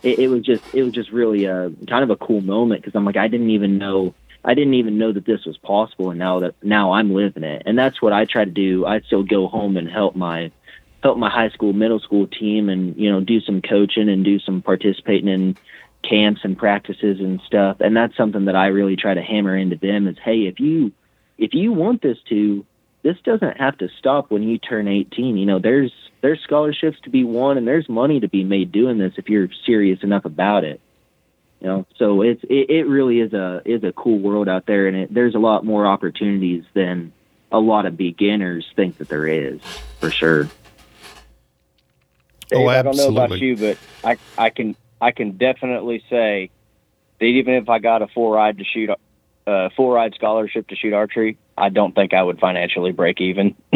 [0.03, 2.95] it, it was just it was just really a kind of a cool moment because
[2.95, 6.19] I'm like I didn't even know I didn't even know that this was possible, and
[6.19, 8.85] now that now I'm living it, and that's what I try to do.
[8.85, 10.51] I still go home and help my
[11.05, 14.39] help my high school, middle school team, and you know do some coaching and do
[14.39, 15.55] some participating in
[16.01, 17.77] camps and practices and stuff.
[17.79, 20.91] And that's something that I really try to hammer into them is, hey, if you
[21.37, 22.65] if you want this to,
[23.03, 25.37] this doesn't have to stop when you turn 18.
[25.37, 28.97] You know, there's there's scholarships to be won and there's money to be made doing
[28.97, 30.81] this if you're serious enough about it.
[31.61, 34.87] You know, so it's it, it really is a is a cool world out there,
[34.87, 37.13] and it, there's a lot more opportunities than
[37.51, 39.61] a lot of beginners think that there is,
[39.99, 40.49] for sure.
[42.49, 46.49] Dave, oh, I don't know about you, but I I can I can definitely say
[47.19, 48.97] that even if I got a full ride to shoot a
[49.49, 53.55] uh, full ride scholarship to shoot archery, I don't think I would financially break even.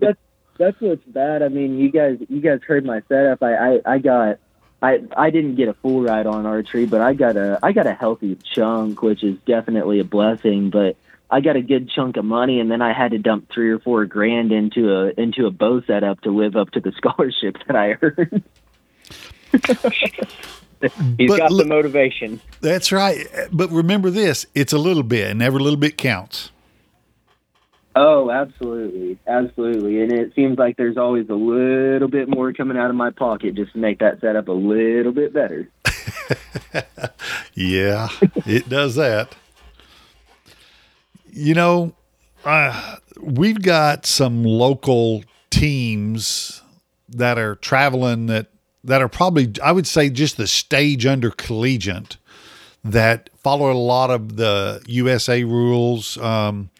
[0.00, 0.18] that's
[0.58, 1.42] that's what's bad.
[1.42, 3.42] I mean, you guys you guys heard my setup.
[3.42, 4.38] I I, I got
[4.82, 7.86] I I didn't get a full ride on archery, but I got a I got
[7.86, 10.70] a healthy chunk, which is definitely a blessing.
[10.70, 10.96] But
[11.30, 13.78] I got a good chunk of money, and then I had to dump three or
[13.78, 17.76] four grand into a into a bow setup to live up to the scholarship that
[17.76, 18.42] I earned.
[21.18, 22.40] He's but got look, the motivation.
[22.60, 23.26] That's right.
[23.52, 26.50] But remember this: it's a little bit, and every little bit counts.
[27.96, 30.02] Oh, absolutely, absolutely.
[30.02, 33.56] And it seems like there's always a little bit more coming out of my pocket
[33.56, 35.68] just to make that setup a little bit better.
[37.54, 38.08] yeah,
[38.46, 39.34] it does that
[41.38, 41.94] you know,
[42.44, 46.62] uh, we've got some local teams
[47.08, 48.48] that are traveling that
[48.84, 52.16] that are probably I would say just the stage under collegiate
[52.84, 56.16] that follow a lot of the USA rules.
[56.18, 56.70] Um,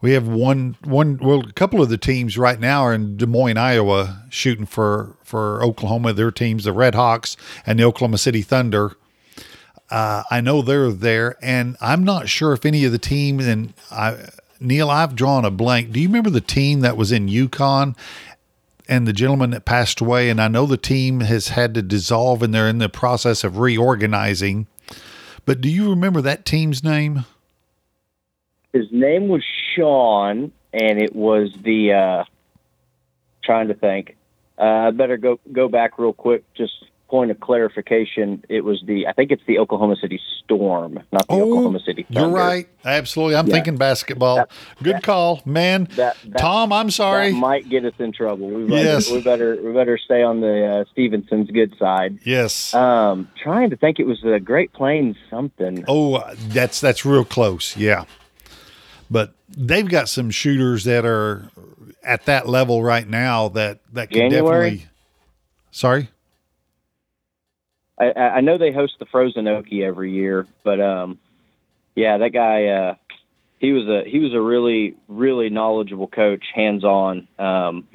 [0.00, 3.26] we have one one well a couple of the teams right now are in Des
[3.26, 6.12] Moines, Iowa, shooting for for Oklahoma.
[6.12, 8.96] Their teams, the Red Hawks and the Oklahoma City Thunder.
[9.94, 13.46] Uh, I know they're there, and I'm not sure if any of the teams.
[13.46, 14.26] And I,
[14.58, 15.92] Neil, I've drawn a blank.
[15.92, 17.94] Do you remember the team that was in Yukon
[18.88, 20.30] and the gentleman that passed away?
[20.30, 23.58] And I know the team has had to dissolve, and they're in the process of
[23.58, 24.66] reorganizing.
[25.46, 27.24] But do you remember that team's name?
[28.72, 29.44] His name was
[29.76, 31.92] Sean, and it was the.
[31.92, 32.24] Uh,
[33.44, 34.16] trying to think.
[34.58, 39.06] Uh, I better go go back real quick just point of clarification, it was the
[39.06, 42.22] I think it's the Oklahoma City Storm, not the oh, Oklahoma City Thunder.
[42.22, 42.68] You're right.
[42.84, 43.36] Absolutely.
[43.36, 43.54] I'm yeah.
[43.54, 44.34] thinking basketball.
[44.34, 44.50] That,
[44.82, 45.86] Good that, call, man.
[45.94, 47.30] That, Tom, I'm sorry.
[47.30, 48.48] might get us in trouble.
[48.48, 49.12] We better, yes.
[49.12, 52.18] we better we better stay on the uh, Stevenson's good side.
[52.24, 52.74] Yes.
[52.74, 55.84] Um, trying to think, it was the Great Plains something.
[55.86, 57.76] Oh, that's that's real close.
[57.76, 58.06] Yeah,
[59.08, 61.48] but they've got some shooters that are
[62.02, 64.70] at that level right now that that can January?
[64.70, 64.90] definitely.
[65.70, 66.08] Sorry.
[67.98, 71.18] I, I know they host the Frozen Okie every year, but um,
[71.94, 72.94] yeah, that guy, uh,
[73.58, 77.28] he was a he was a really really knowledgeable coach, hands on.
[77.38, 77.86] Um,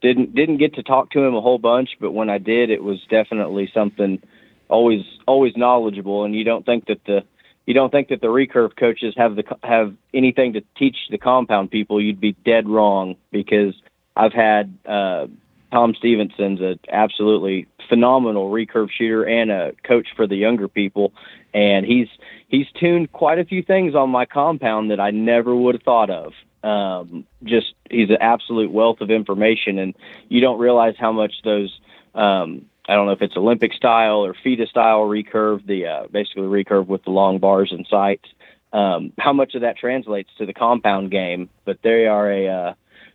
[0.00, 2.82] didn't didn't get to talk to him a whole bunch, but when I did, it
[2.82, 4.22] was definitely something
[4.68, 6.24] always always knowledgeable.
[6.24, 7.24] And you don't think that the
[7.66, 11.70] you don't think that the recurve coaches have the have anything to teach the compound
[11.70, 12.00] people.
[12.00, 13.74] You'd be dead wrong because
[14.16, 15.26] I've had uh,
[15.72, 21.12] Tom Stevenson's an absolutely phenomenal recurve shooter and a coach for the younger people,
[21.52, 22.08] and he's
[22.48, 26.10] he's tuned quite a few things on my compound that I never would have thought
[26.10, 26.32] of
[26.62, 29.94] um, just he's an absolute wealth of information, and
[30.28, 31.80] you don't realize how much those.
[32.14, 36.42] Um, I don't know if it's Olympic style or FITA style recurve, the uh, basically
[36.42, 38.28] recurve with the long bars and sights.
[38.72, 41.48] Um, how much of that translates to the compound game?
[41.64, 42.74] But they are a uh,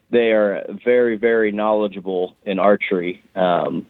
[0.10, 3.86] they are very very knowledgeable in archery um,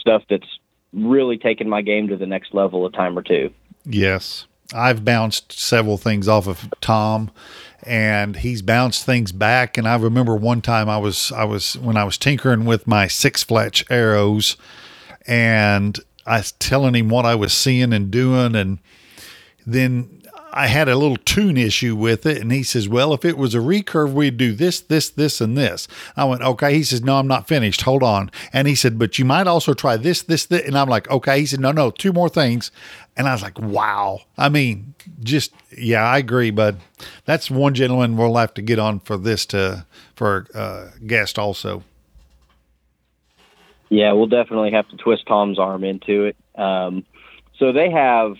[0.00, 0.58] stuff that's
[0.92, 3.50] really taken my game to the next level a time or two.
[3.84, 4.46] Yes.
[4.72, 7.30] I've bounced several things off of Tom
[7.84, 9.76] and he's bounced things back.
[9.76, 13.06] And I remember one time I was I was when I was tinkering with my
[13.06, 14.56] six fletch arrows,
[15.26, 18.78] and I was telling him what I was seeing and doing, and
[19.66, 20.22] then
[20.54, 23.54] I had a little tune issue with it, and he says, "Well, if it was
[23.54, 27.16] a recurve, we'd do this, this, this, and this." I went, "Okay." He says, "No,
[27.16, 27.82] I'm not finished.
[27.82, 30.88] Hold on." And he said, "But you might also try this, this, this." And I'm
[30.88, 32.70] like, "Okay." He said, "No, no, two more things."
[33.16, 36.76] And I was like, "Wow!" I mean, just yeah, I agree, but
[37.24, 41.82] that's one gentleman we'll have to get on for this to for uh, guest also.
[43.88, 46.36] Yeah, we'll definitely have to twist Tom's arm into it.
[46.56, 47.04] Um,
[47.58, 48.36] so they have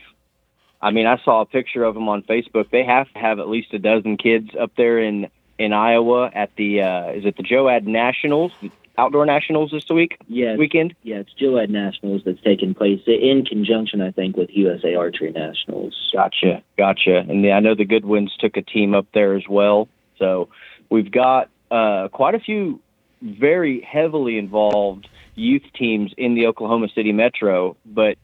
[0.84, 2.68] I mean, I saw a picture of them on Facebook.
[2.70, 6.54] They have to have at least a dozen kids up there in in Iowa at
[6.56, 8.52] the uh, is it the JOAD Nationals,
[8.98, 10.18] Outdoor Nationals this week?
[10.28, 10.94] Yeah, weekend.
[11.02, 16.10] Yeah, it's JOAD Nationals that's taking place in conjunction, I think, with USA Archery Nationals.
[16.12, 17.16] Gotcha, gotcha.
[17.16, 19.88] And I know the Goodwins took a team up there as well.
[20.18, 20.50] So
[20.90, 22.80] we've got uh, quite a few
[23.22, 28.18] very heavily involved youth teams in the Oklahoma City Metro, but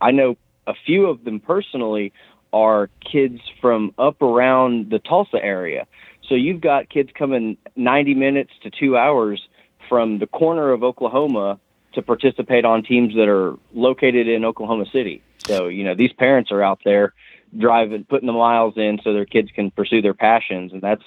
[0.00, 2.12] I know a few of them personally
[2.52, 5.86] are kids from up around the Tulsa area.
[6.28, 9.46] So you've got kids coming 90 minutes to two hours
[9.88, 11.60] from the corner of Oklahoma
[11.92, 15.22] to participate on teams that are located in Oklahoma City.
[15.46, 17.14] So, you know, these parents are out there
[17.56, 20.72] driving, putting the miles in so their kids can pursue their passions.
[20.72, 21.04] And that's,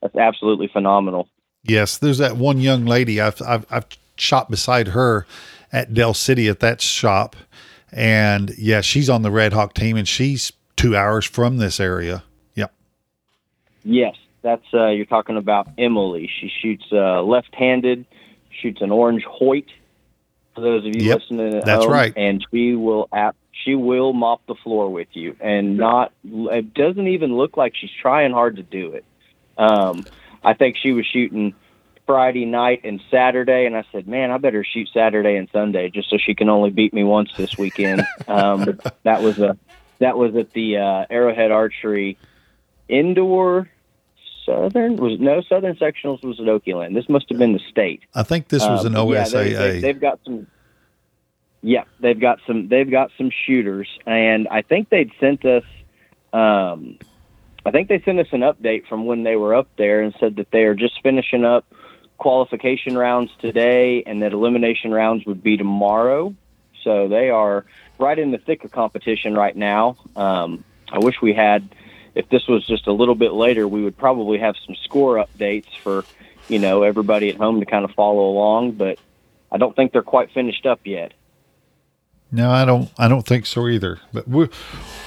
[0.00, 1.28] that's absolutely phenomenal.
[1.62, 1.98] Yes.
[1.98, 3.86] There's that one young lady I've, I've, I've
[4.16, 5.26] shot beside her
[5.72, 7.36] at Del City at that shop
[7.94, 12.24] and yeah, she's on the Red Hawk team, and she's two hours from this area.
[12.56, 12.74] Yep.
[13.84, 16.28] Yes, that's uh, you're talking about Emily.
[16.40, 18.04] She shoots uh, left-handed,
[18.50, 19.66] shoots an orange Hoyt.
[20.56, 22.12] For those of you yep, listening at that's home, right.
[22.16, 27.08] And she will ap- she will mop the floor with you, and not it doesn't
[27.08, 29.04] even look like she's trying hard to do it.
[29.56, 30.04] Um,
[30.42, 31.54] I think she was shooting
[32.06, 36.10] Friday night and Saturday, and I said, "Man, I better shoot Saturday and Sunday just
[36.10, 39.56] so she can only beat me once this weekend." um, that was a
[40.00, 42.18] that was at the uh, Arrowhead Archery
[42.88, 43.68] indoor
[44.44, 46.96] southern was no southern sectionals was at Oakland.
[46.96, 48.02] This must have been the state.
[48.14, 49.50] I think this was um, an OSAA.
[49.50, 50.46] Yeah, they, have got some.
[51.62, 52.68] Yeah, they've got some.
[52.68, 55.64] They've got some shooters, and I think they'd sent us.
[56.32, 56.98] Um,
[57.66, 60.36] I think they sent us an update from when they were up there and said
[60.36, 61.64] that they are just finishing up
[62.24, 66.34] qualification rounds today and that elimination rounds would be tomorrow.
[66.82, 67.66] So they are
[67.98, 69.98] right in the thick of competition right now.
[70.16, 71.68] Um, I wish we had,
[72.14, 75.68] if this was just a little bit later, we would probably have some score updates
[75.82, 76.06] for,
[76.48, 78.98] you know, everybody at home to kind of follow along, but
[79.52, 81.12] I don't think they're quite finished up yet.
[82.32, 82.90] No, I don't.
[82.98, 84.00] I don't think so either.
[84.12, 84.48] But we'll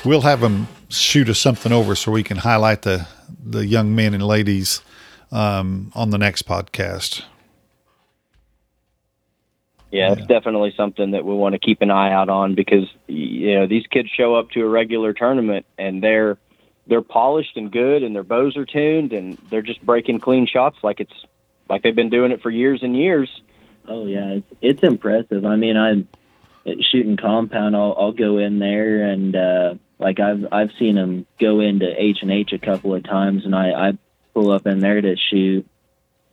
[0.05, 3.05] we'll have them shoot us something over so we can highlight the
[3.43, 4.81] the young men and ladies
[5.31, 7.23] um, on the next podcast.
[9.91, 13.55] Yeah, it's definitely something that we want to keep an eye out on because you
[13.55, 16.37] know these kids show up to a regular tournament and they're
[16.87, 20.77] they're polished and good and their bows are tuned and they're just breaking clean shots
[20.83, 21.13] like it's
[21.69, 23.29] like they've been doing it for years and years.
[23.87, 25.45] Oh yeah, it's, it's impressive.
[25.45, 26.07] I mean, I'm
[26.91, 27.75] shooting compound.
[27.75, 32.19] I'll I'll go in there and uh, like I've I've seen them go into H
[32.21, 33.97] and H a couple of times, and I I
[34.37, 35.65] pull up in there to shoot,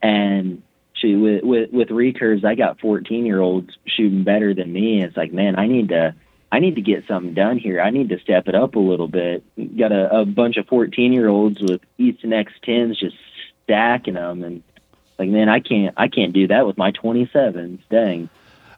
[0.02, 2.44] and shoot with with with recurves.
[2.44, 4.96] I got 14 year olds shooting better than me.
[4.96, 6.14] And It's like, man, I need to
[6.52, 7.80] I need to get something done here.
[7.80, 9.42] I need to step it up a little bit.
[9.78, 13.16] Got a, a bunch of 14 year olds with Easton X10s just
[13.64, 14.62] stacking them, and
[15.18, 17.78] like, man, I can't I can't do that with my 27s.
[17.88, 18.28] Dang.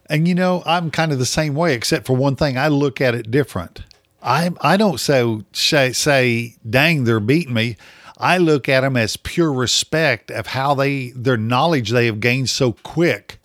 [0.08, 2.56] And you know, I'm kind of the same way, except for one thing.
[2.56, 3.82] I look at it different.
[4.22, 7.76] I I don't so say say, dang, they're beating me.
[8.18, 12.50] I look at them as pure respect of how they their knowledge they have gained
[12.50, 13.38] so quick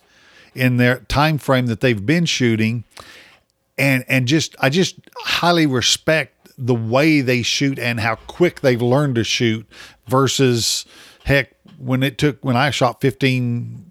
[0.54, 2.84] in their time frame that they've been shooting
[3.78, 8.82] and and just I just highly respect the way they shoot and how quick they've
[8.82, 9.66] learned to shoot
[10.06, 10.84] versus
[11.24, 13.90] heck when it took when I shot 15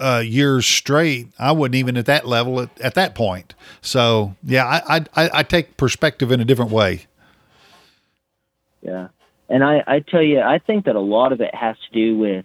[0.00, 3.54] uh, years straight, I wasn't even at that level at, at that point.
[3.82, 7.06] So yeah, I, I I take perspective in a different way.
[8.82, 9.08] Yeah,
[9.50, 12.16] and I I tell you, I think that a lot of it has to do
[12.16, 12.44] with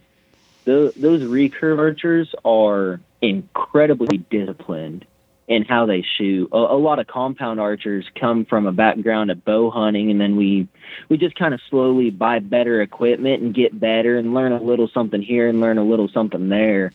[0.64, 5.06] the, those recurve archers are incredibly disciplined
[5.48, 6.48] in how they shoot.
[6.52, 10.36] A, a, lot of compound archers come from a background of bow hunting, and then
[10.36, 10.66] we
[11.08, 14.88] we just kind of slowly buy better equipment and get better and learn a little
[14.88, 16.92] something here and learn a little something there.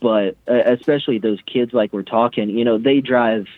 [0.00, 3.48] But uh, especially those kids, like we're talking, you know, they drive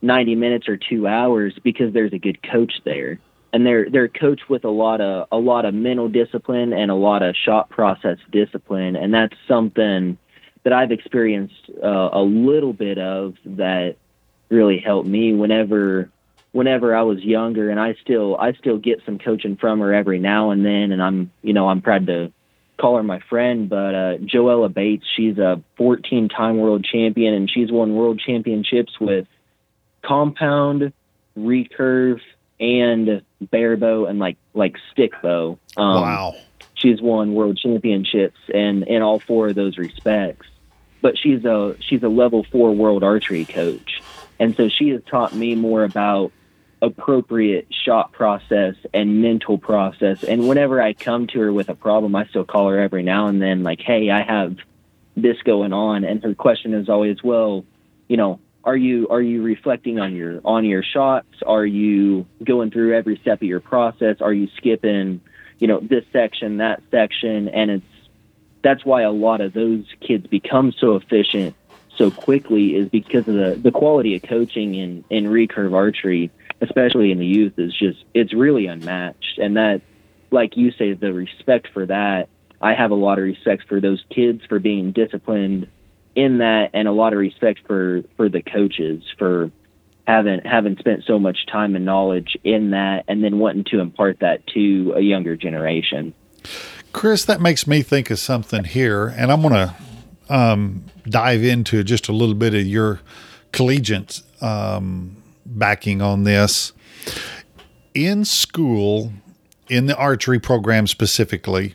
[0.00, 3.18] ninety minutes or two hours because there's a good coach there.
[3.56, 6.94] And they're they're coached with a lot of a lot of mental discipline and a
[6.94, 10.18] lot of shot process discipline, and that's something
[10.64, 13.96] that I've experienced uh, a little bit of that
[14.50, 16.10] really helped me whenever
[16.52, 17.70] whenever I was younger.
[17.70, 20.92] And I still I still get some coaching from her every now and then.
[20.92, 22.30] And I'm you know I'm proud to
[22.78, 27.50] call her my friend but uh Joella Bates she's a 14 time world champion and
[27.50, 29.26] she's won world championships with
[30.02, 30.92] compound
[31.38, 32.20] recurve
[32.58, 36.34] and bear barebow and like like stick bow um, wow
[36.74, 40.46] she's won world championships and in all four of those respects
[41.06, 44.02] but she's a she's a level four world archery coach,
[44.40, 46.32] and so she has taught me more about
[46.82, 50.24] appropriate shot process and mental process.
[50.24, 53.28] And whenever I come to her with a problem, I still call her every now
[53.28, 54.56] and then, like, "Hey, I have
[55.16, 57.64] this going on," and her question is always, "Well,
[58.08, 61.28] you know." Are you are you reflecting on your on your shots?
[61.46, 64.16] Are you going through every step of your process?
[64.20, 65.20] Are you skipping,
[65.60, 67.48] you know, this section, that section?
[67.48, 67.86] And it's
[68.62, 71.54] that's why a lot of those kids become so efficient
[71.96, 77.12] so quickly is because of the, the quality of coaching in, in recurve archery, especially
[77.12, 79.38] in the youth, is just it's really unmatched.
[79.38, 79.82] And that,
[80.32, 82.28] like you say, the respect for that,
[82.60, 85.68] I have a lot of respect for those kids for being disciplined
[86.16, 89.52] in that, and a lot of respect for for the coaches for
[90.06, 94.18] having having spent so much time and knowledge in that, and then wanting to impart
[94.20, 96.12] that to a younger generation.
[96.92, 99.74] Chris, that makes me think of something here, and I'm going to
[100.30, 103.00] um, dive into just a little bit of your
[103.52, 106.72] collegiate um, backing on this.
[107.92, 109.12] In school,
[109.68, 111.74] in the archery program specifically,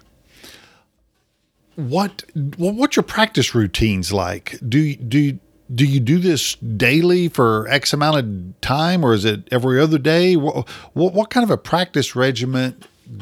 [1.76, 4.60] what what's your practice routines like?
[4.68, 5.40] Do do
[5.74, 9.98] do you do this daily for X amount of time, or is it every other
[9.98, 10.36] day?
[10.36, 12.76] What what, what kind of a practice regimen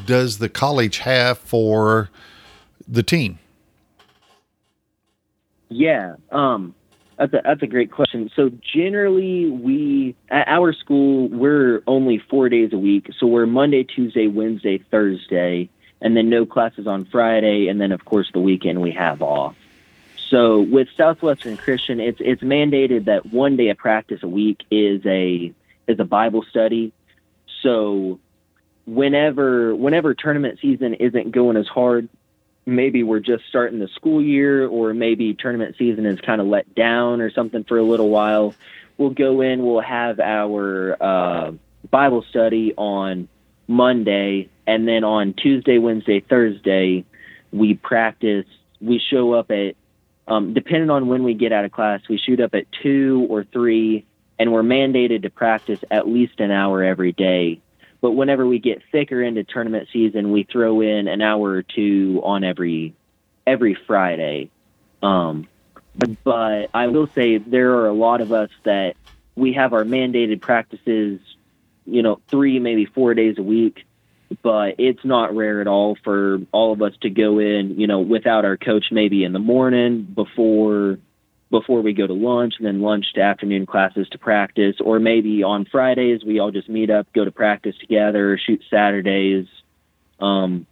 [0.06, 2.10] does the college have for
[2.86, 3.38] the team?
[5.68, 6.74] Yeah, um,
[7.16, 8.30] that's a that's a great question.
[8.34, 13.08] So generally, we at our school we're only four days a week.
[13.18, 15.70] So we're Monday, Tuesday, Wednesday, Thursday,
[16.00, 19.56] and then no classes on Friday, and then of course the weekend we have off.
[20.30, 25.04] So with Southwestern Christian, it's it's mandated that one day of practice a week is
[25.04, 25.52] a
[25.88, 26.92] is a Bible study.
[27.62, 28.20] So
[28.86, 32.08] whenever whenever tournament season isn't going as hard,
[32.64, 36.74] maybe we're just starting the school year, or maybe tournament season is kind of let
[36.74, 38.54] down or something for a little while.
[38.98, 39.64] We'll go in.
[39.64, 41.52] We'll have our uh,
[41.90, 43.28] Bible study on
[43.70, 47.04] Monday, and then on Tuesday, Wednesday, Thursday,
[47.52, 48.46] we practice.
[48.80, 49.76] We show up at
[50.26, 53.44] um, depending on when we get out of class, we shoot up at two or
[53.44, 54.04] three,
[54.38, 57.60] and we're mandated to practice at least an hour every day
[58.00, 62.20] but whenever we get thicker into tournament season, we throw in an hour or two
[62.24, 62.94] on every
[63.46, 64.50] every Friday.
[65.02, 65.48] Um,
[65.96, 68.96] but, but I will say there are a lot of us that
[69.34, 71.20] we have our mandated practices,
[71.86, 73.84] you know, three maybe four days a week.
[74.42, 77.98] But it's not rare at all for all of us to go in, you know,
[77.98, 80.98] without our coach maybe in the morning before
[81.50, 85.42] before we go to lunch and then lunch to afternoon classes to practice or maybe
[85.42, 89.46] on fridays we all just meet up go to practice together shoot saturdays
[90.20, 90.66] um,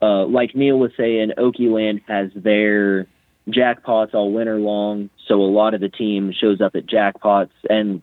[0.00, 3.06] uh, like neil was saying oakeyland has their
[3.48, 8.02] jackpots all winter long so a lot of the team shows up at jackpots and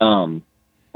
[0.00, 0.42] um,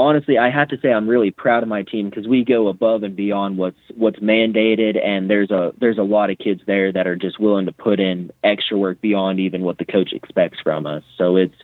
[0.02, 3.02] honestly, I have to say I'm really proud of my team because we go above
[3.02, 7.06] and beyond what's what's mandated, and there's a there's a lot of kids there that
[7.06, 10.86] are just willing to put in extra work beyond even what the coach expects from
[10.86, 11.04] us.
[11.16, 11.54] So it's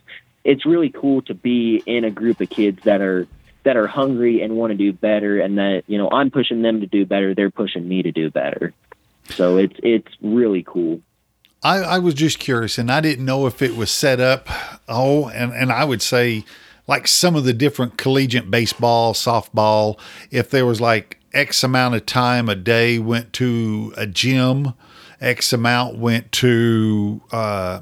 [0.43, 3.27] it's really cool to be in a group of kids that are
[3.63, 6.79] that are hungry and want to do better, and that you know I'm pushing them
[6.79, 8.73] to do better, they're pushing me to do better.
[9.25, 11.01] So it's it's really cool.
[11.61, 14.47] I, I was just curious, and I didn't know if it was set up.
[14.87, 16.45] Oh, and, and I would say,
[16.89, 19.99] like some of the different collegiate baseball, softball,
[20.31, 24.73] if there was like X amount of time a day went to a gym,
[25.21, 27.81] X amount went to uh,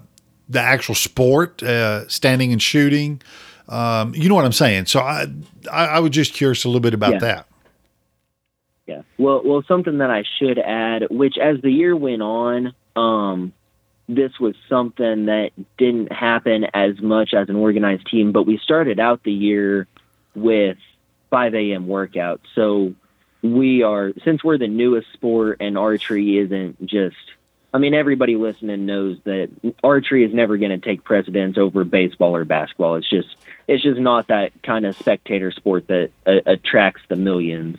[0.49, 3.21] the actual sport, uh, standing and shooting.
[3.69, 4.87] Um, you know what I'm saying?
[4.87, 5.27] So I,
[5.71, 7.19] I, I was just curious a little bit about Yeah.
[7.19, 7.47] that.
[8.87, 9.01] Yeah.
[9.17, 13.53] Well, well, something that I should add, which as the year went on, um,
[14.07, 18.99] this was something that didn't happen as much as an organized team, but we started
[18.99, 19.87] out the year
[20.33, 20.77] with
[21.29, 21.87] 5 a.m.
[21.87, 22.39] workouts.
[22.55, 22.93] So
[23.41, 27.17] we are, since we're the newest sport and archery isn't just,
[27.73, 29.49] I mean, everybody listening knows that
[29.83, 32.95] archery is never going to take precedence over baseball or basketball.
[32.95, 33.35] It's just,
[33.67, 37.77] it's just not that kind of spectator sport that uh, attracts the millions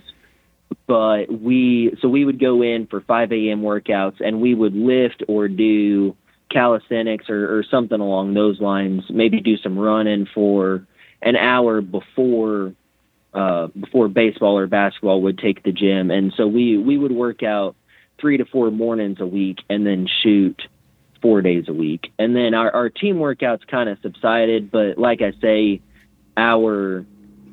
[0.87, 3.63] but we so we would go in for 5 a.m.
[3.63, 6.17] workouts and we would lift or do
[6.51, 9.05] calisthenics or, or something along those lines.
[9.11, 10.87] Maybe do some running for
[11.23, 12.75] an hour before
[13.35, 16.11] uh, before baseball or basketball would take the gym.
[16.11, 17.77] And so we we would work out
[18.21, 20.61] three to four mornings a week and then shoot
[21.21, 22.13] four days a week.
[22.19, 25.81] And then our, our team workouts kind of subsided, but like I say,
[26.37, 27.05] our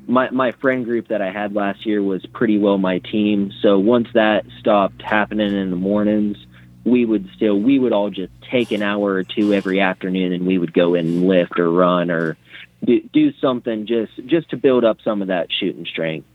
[0.06, 3.52] my my friend group that I had last year was pretty well my team.
[3.62, 6.36] So once that stopped happening in the mornings,
[6.84, 10.46] we would still we would all just take an hour or two every afternoon and
[10.46, 12.36] we would go and lift or run or
[12.84, 16.28] do, do something just just to build up some of that shooting strength.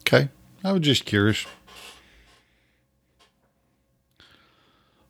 [0.00, 0.28] Okay.
[0.62, 1.46] I was just curious.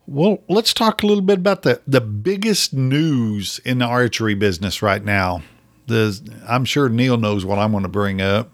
[0.07, 4.83] Well, let's talk a little bit about the, the biggest news in the archery business
[4.83, 5.43] right now.
[5.87, 8.51] The, I'm sure Neil knows what I'm going to bring up.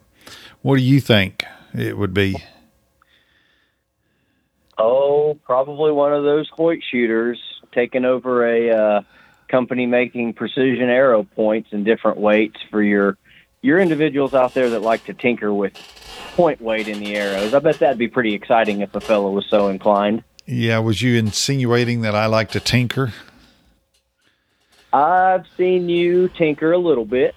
[0.62, 2.36] What do you think it would be?
[4.78, 7.38] Oh, probably one of those Hoyt shooters
[7.72, 9.02] taking over a uh,
[9.48, 13.16] company making precision arrow points and different weights for your
[13.62, 15.74] your individuals out there that like to tinker with
[16.34, 17.52] point weight in the arrows.
[17.52, 20.24] I bet that'd be pretty exciting if a fellow was so inclined.
[20.46, 23.12] Yeah, was you insinuating that I like to tinker?
[24.92, 27.34] I've seen you tinker a little bit.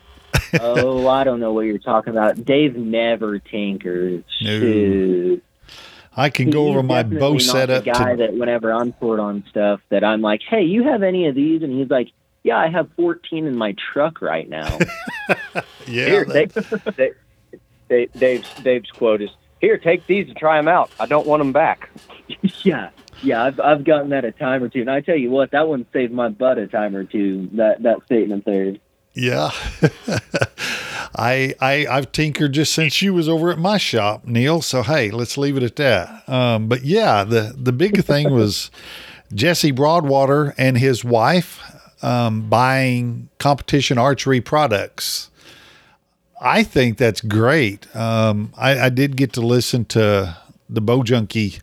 [0.59, 2.43] oh, I don't know what you're talking about.
[2.43, 4.23] Dave never tinkers.
[4.41, 4.59] No.
[4.59, 5.43] Shoot.
[6.15, 9.19] I can go over my definitely bow setup The guy to that whenever I'm short
[9.19, 12.09] on stuff, that I'm like, "Hey, you have any of these?" And he's like,
[12.43, 14.77] "Yeah, I have 14 in my truck right now."
[15.55, 15.63] yeah.
[15.87, 17.15] Here, that- Dave, Dave,
[17.89, 20.91] Dave, Dave's, Dave's quote is, "Here, take these and try them out.
[20.99, 21.89] I don't want them back."
[22.63, 22.89] yeah,
[23.21, 25.67] yeah, I've I've gotten that a time or two, and I tell you what, that
[25.67, 27.49] one saved my butt a time or two.
[27.53, 28.75] That that statement there.
[29.13, 29.51] Yeah.
[31.15, 34.61] I I I've tinkered just since you was over at my shop, Neil.
[34.61, 36.27] So hey, let's leave it at that.
[36.27, 38.71] Um, but yeah, the the big thing was
[39.33, 41.61] Jesse Broadwater and his wife
[42.01, 45.29] um, buying competition archery products.
[46.41, 47.93] I think that's great.
[47.95, 50.37] Um, I, I did get to listen to
[50.69, 51.59] the Bow Junkie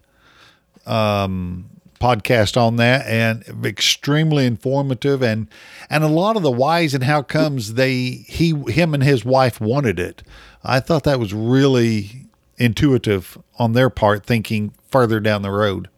[0.91, 1.71] um,
[2.01, 5.47] podcast on that and extremely informative and
[5.91, 9.61] and a lot of the whys and how comes they he him and his wife
[9.61, 10.23] wanted it.
[10.65, 12.27] I thought that was really
[12.57, 15.89] intuitive on their part thinking further down the road.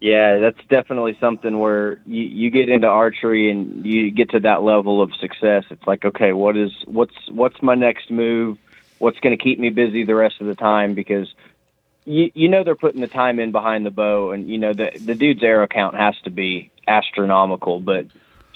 [0.00, 4.62] Yeah, that's definitely something where you, you get into archery and you get to that
[4.62, 5.64] level of success.
[5.70, 8.58] It's like, okay, what is what's what's my next move?
[8.98, 10.94] What's going to keep me busy the rest of the time?
[10.94, 11.28] Because
[12.08, 14.90] you you know they're putting the time in behind the bow, and you know the
[15.04, 18.06] the dude's arrow count has to be astronomical, but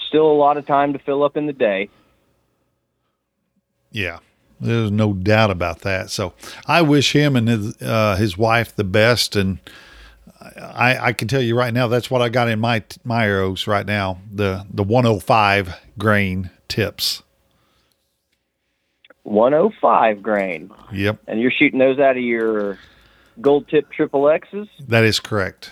[0.07, 1.89] still a lot of time to fill up in the day.
[3.91, 4.19] Yeah.
[4.59, 6.09] There's no doubt about that.
[6.09, 6.33] So
[6.65, 9.59] I wish him and his uh, his wife the best and
[10.57, 13.67] I, I can tell you right now that's what I got in my my arrows
[13.67, 17.23] right now the the 105 grain tips.
[19.23, 22.77] 105 grain, Yep, and you're shooting those out of your
[23.41, 24.67] gold tip triple X's.
[24.87, 25.71] that is correct.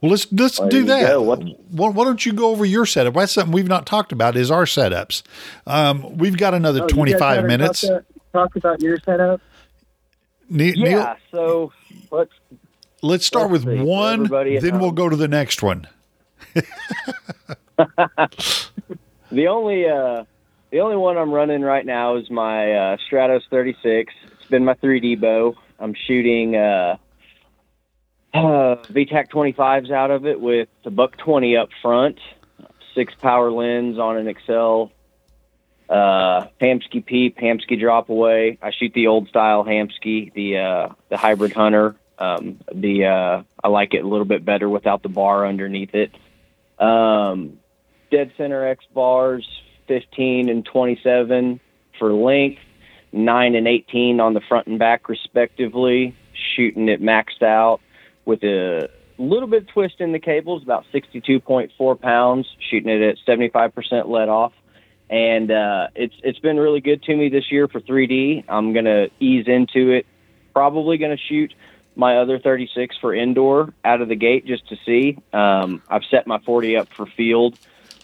[0.00, 1.22] Well, let's let's There do that.
[1.22, 3.14] What- Why, why don't you go over your setup?
[3.14, 4.36] That's something we've not talked about.
[4.36, 5.22] Is our setups?
[5.66, 7.80] Um, we've got another Oh, guys 25 minutes.
[7.82, 9.40] Talk, to- talk about your setup.
[10.50, 11.72] Ne- Yeah, Neil, so
[12.10, 12.32] let's
[13.00, 13.82] let's start let's with see.
[13.84, 15.86] one, Everybody then we'll go to the next one.
[19.30, 20.24] The only uh,
[20.70, 24.12] the only one I'm running right now is my uh, Stratos 36.
[24.32, 25.56] It's been my 3D bow.
[25.78, 26.96] I'm shooting uh,
[28.32, 32.18] uh, VTAC 25s out of it with the buck 20 up front,
[32.94, 34.90] six power lens on an Axcel,
[35.88, 38.58] uh, Hamskea peep, Hamskea drop away.
[38.62, 43.68] I shoot the old style Hamskea, the uh, the hybrid hunter Um, the uh, I
[43.68, 46.12] like it a little bit better without the bar underneath it.
[46.78, 47.58] Um,
[48.10, 49.46] dead center X bars,
[49.88, 51.60] 15 and 27
[51.98, 52.60] for length,
[53.14, 56.16] 9 and 18 on the front and back, respectively.
[56.56, 57.80] Shooting it maxed out
[58.24, 63.16] with a little bit of twist in the cables, about 62.4 pounds, shooting it at
[63.26, 64.52] 75% let off.
[65.10, 68.44] And uh, it's it's been really good to me this year for 3D.
[68.48, 70.06] I'm gonna ease into it.
[70.54, 71.52] Probably gonna shoot
[71.94, 75.18] my other 36 for indoor out of the gate just to see.
[75.32, 77.58] Um, I've set my 40 up for field.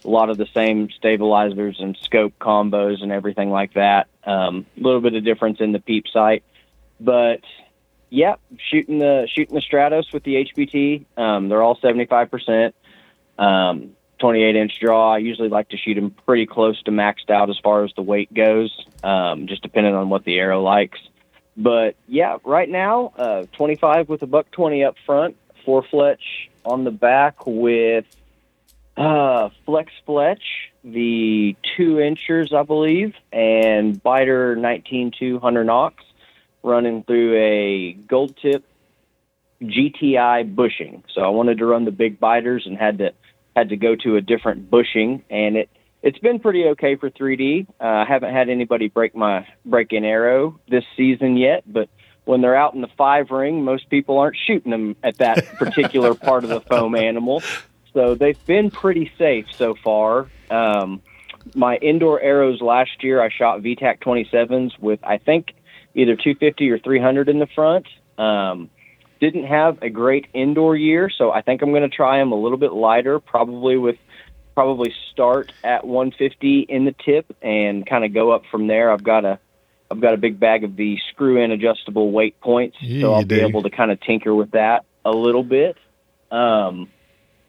[0.05, 4.09] A lot of the same stabilizers and scope combos and everything like that.
[4.25, 6.45] A um, little bit of difference in the peep sight,
[7.01, 7.41] but
[8.11, 11.07] yeah, shooting the shooting the Stratos with the HBT.
[11.17, 12.75] Um, they're all 75 percent.
[13.39, 15.15] Um, 28 inch draw.
[15.15, 18.03] I usually like to shoot them pretty close to maxed out as far as the
[18.03, 18.71] weight goes,
[19.03, 20.99] um, just depending on what the arrow likes.
[21.57, 26.85] But yeah, right now, uh, 25 with a buck 20 up front, four fletch on
[26.85, 28.05] the back with
[28.97, 36.05] uh, flex fletch, the two inchers, I believe, and Beiter 19.2 Hunter nocks
[36.63, 38.65] running through a gold tip
[39.63, 41.05] GTI bushing.
[41.15, 43.13] So I wanted to run the big Beiters and had to
[43.57, 45.71] had to go to a different bushing, and it
[46.03, 47.67] it's been pretty okay for 3D.
[47.81, 51.89] Uh, I haven't had anybody break my break in arrow this season yet, but
[52.25, 56.15] when they're out in the five ring, most people aren't shooting them at that particular
[56.15, 57.43] part of the foam animal.
[57.93, 60.29] So they've been pretty safe so far.
[60.51, 61.03] Um,
[61.55, 65.55] my indoor arrows last year, I shot VTAC 27s with I think
[65.95, 67.87] either 250 or 300 in the front.
[68.19, 68.71] Um,
[69.21, 72.41] didn't have a great indoor year, so I think I'm going to try them a
[72.41, 73.97] little bit lighter, probably with
[74.55, 78.91] probably start at 150 in the tip and kind of go up from there.
[78.93, 79.39] I've got a
[79.91, 83.37] I've got a big bag of the screw-in adjustable weight points, Yeah, so I'll be
[83.41, 83.47] do.
[83.47, 85.77] able to kind of tinker with that a little bit.
[86.31, 86.89] Um,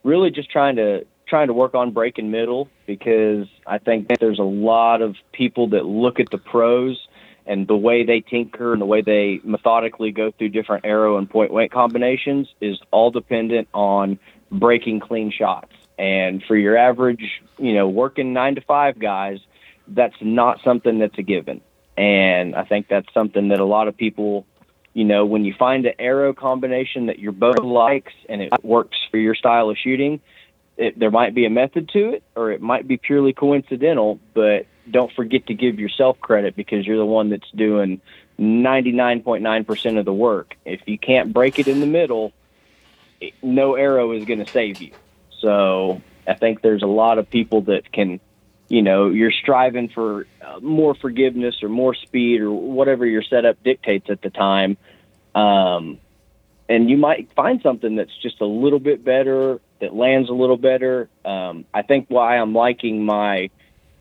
[0.04, 4.44] really, just trying to trying to work on breaking middle because I think there's a
[4.44, 7.08] lot of people that look at the pros
[7.46, 11.30] and the way they tinker and the way they methodically go through different arrow and
[11.30, 14.20] point weight combinations is all dependent on
[14.52, 15.72] breaking clean shots.
[15.98, 19.40] And for your average, you know, working nine to five guys,
[19.88, 21.62] that's not something that's a given.
[21.98, 24.46] And I think that's something that a lot of people,
[24.94, 28.98] you know, when you find an arrow combination that your bow likes and it works
[29.10, 30.20] for your style of shooting,
[30.78, 34.66] it, there might be a method to it or it might be purely coincidental, but
[34.90, 38.02] don't forget to give yourself credit because you're the one that's doing
[38.40, 40.56] 99.9% of the work.
[40.66, 42.34] If you can't break it in the middle,
[43.42, 44.92] no arrow is going to save you.
[45.40, 48.20] So I think there's a lot of people that can,
[48.72, 53.62] you know, you're striving for uh, more forgiveness or more speed or whatever your setup
[53.62, 54.78] dictates at the time.
[55.36, 55.98] Um,
[56.70, 60.56] and you might find something that's just a little bit better, that lands a little
[60.56, 61.10] better.
[61.26, 63.50] Um, I think why I'm liking my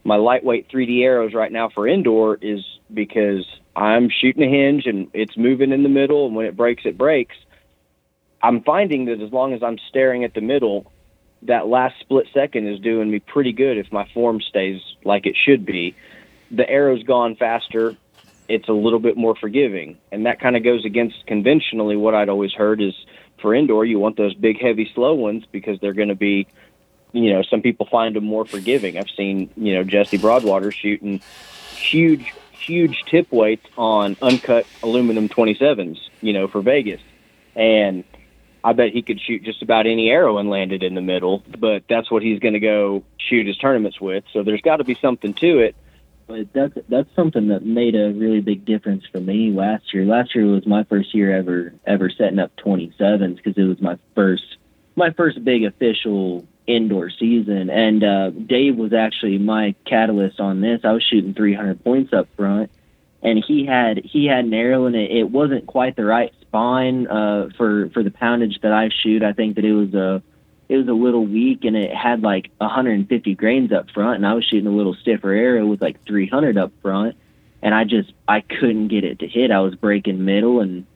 [0.05, 2.65] my lightweight 3D arrows right now for indoor is
[2.95, 3.45] because
[3.75, 6.97] I'm shooting a hinge and it's moving in the middle, and when it breaks, it
[6.97, 7.35] breaks.
[8.41, 10.93] I'm finding that as long as I'm staring at the middle,
[11.43, 15.37] that last split second is doing me pretty good if my form stays like it
[15.37, 15.95] should be.
[16.51, 17.97] The arrow's gone faster.
[18.49, 19.97] It's a little bit more forgiving.
[20.13, 22.95] And that kind of goes against conventionally what I'd always heard is
[23.41, 26.47] for indoor, you want those big, heavy, slow ones because they're going to be,
[27.13, 28.99] you know, some people find them more forgiving.
[28.99, 31.21] I've seen, you know, Jesse Broadwater shooting
[31.73, 37.01] huge, huge tip weights on uncut aluminum 27s, you know, for Vegas.
[37.57, 38.05] And
[38.63, 41.43] I bet he could shoot just about any arrow and land it in the middle,
[41.59, 44.25] but that's what he's going to go shoot his tournaments with.
[44.33, 45.77] So there's got to be something to it.
[46.27, 50.05] But that's that's something that made a really big difference for me last year.
[50.05, 53.99] Last year was my first year ever ever setting up 27s because it was my
[54.15, 54.57] first
[54.95, 57.69] my first big official indoor season.
[57.69, 60.83] And uh, Dave was actually my catalyst on this.
[60.85, 62.71] I was shooting 300 points up front,
[63.23, 67.07] and he had he had an arrow and it, it wasn't quite the right spine
[67.07, 69.23] uh, for for the poundage that I shoot.
[69.23, 70.23] I think that it was a
[70.69, 74.35] it was a little weak and it had like 150 grains up front and I
[74.35, 77.17] was shooting a little stiffer arrow with like 300 up front
[77.63, 79.51] and I just I couldn't get it to hit.
[79.51, 80.87] I was breaking middle and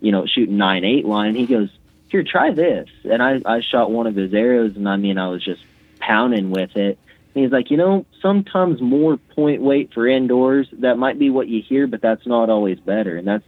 [0.00, 1.34] you know shooting nine eight line.
[1.34, 1.68] He goes,
[2.08, 5.28] "Here, try this." And I I shot one of his arrows and I mean I
[5.28, 5.62] was just
[6.00, 6.98] pounding with it.
[7.34, 10.68] And he's like, you know, sometimes more point weight for indoors.
[10.72, 13.16] That might be what you hear, but that's not always better.
[13.16, 13.44] And that's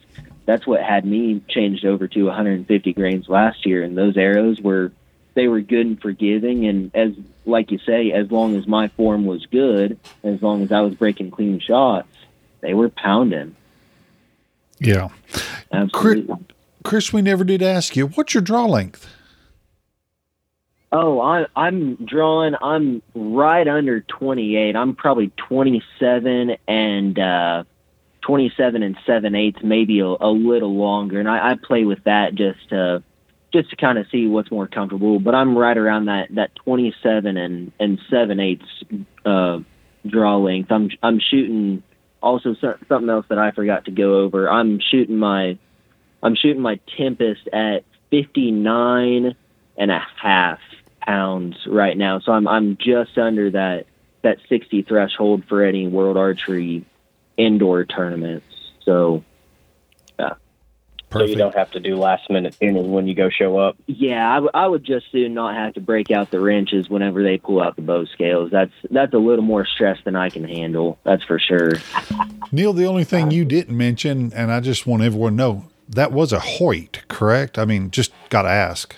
[0.47, 3.83] that's what had me changed over to 150 grains last year.
[3.83, 4.93] And those arrows were
[5.35, 6.67] they were good and forgiving.
[6.67, 7.13] And as
[7.47, 10.95] like you say, as long as my form was good, as long as I was
[10.95, 12.09] breaking clean shots,
[12.61, 13.57] they were pounding.
[14.79, 15.09] Yeah.
[15.73, 16.35] Absolutely.
[16.83, 19.07] Chris, we never did ask you, what's your draw length?
[20.93, 22.55] Oh, I, I'm drawing.
[22.61, 24.75] I'm right under 28.
[24.75, 27.65] I'm probably 27 and uh,
[28.23, 31.21] 27 and seven eighths, maybe a, a little longer.
[31.21, 33.03] And I, I play with that just to
[33.53, 35.21] just to kind of see what's more comfortable.
[35.21, 38.85] But I'm right around that that 27 and and seven eighths
[39.25, 39.61] uh,
[40.05, 40.73] draw length.
[40.73, 41.85] I'm I'm shooting
[42.21, 44.51] also something else that I forgot to go over.
[44.51, 45.57] I'm shooting my
[46.21, 49.37] I'm shooting my Tempest at 59
[49.79, 50.59] and a half
[51.11, 52.21] pounds right now.
[52.21, 53.87] So I'm I'm just under that
[54.23, 56.85] that 60 threshold for any world archery
[57.37, 58.47] indoor tournaments.
[58.85, 59.25] So
[60.19, 60.35] yeah.
[61.13, 63.77] So you don't have to do last minute tuning when you go show up.
[63.87, 67.25] Yeah, I, w- I would just soon not have to break out the wrenches whenever
[67.25, 68.53] they pull out the bow scales.
[68.53, 71.01] That's that's a little more stress than I can handle.
[71.03, 71.73] That's for sure.
[72.53, 76.13] Neil, the only thing you didn't mention, and I just want everyone to know, that
[76.13, 77.59] was a Hoyt, correct?
[77.59, 78.95] I mean, just got to ask.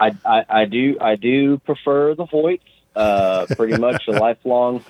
[0.00, 2.60] I, I, I do I do prefer the Hoyts.
[2.94, 4.84] Uh, pretty much a lifelong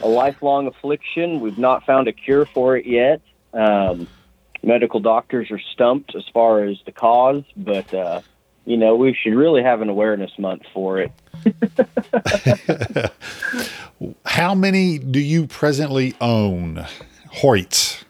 [0.00, 1.40] a lifelong affliction.
[1.40, 3.20] We've not found a cure for it yet.
[3.52, 4.08] Um,
[4.62, 8.20] medical doctors are stumped as far as the cause, but uh,
[8.64, 11.12] you know we should really have an awareness month for it.
[14.24, 16.86] How many do you presently own,
[17.34, 18.04] Hoyts?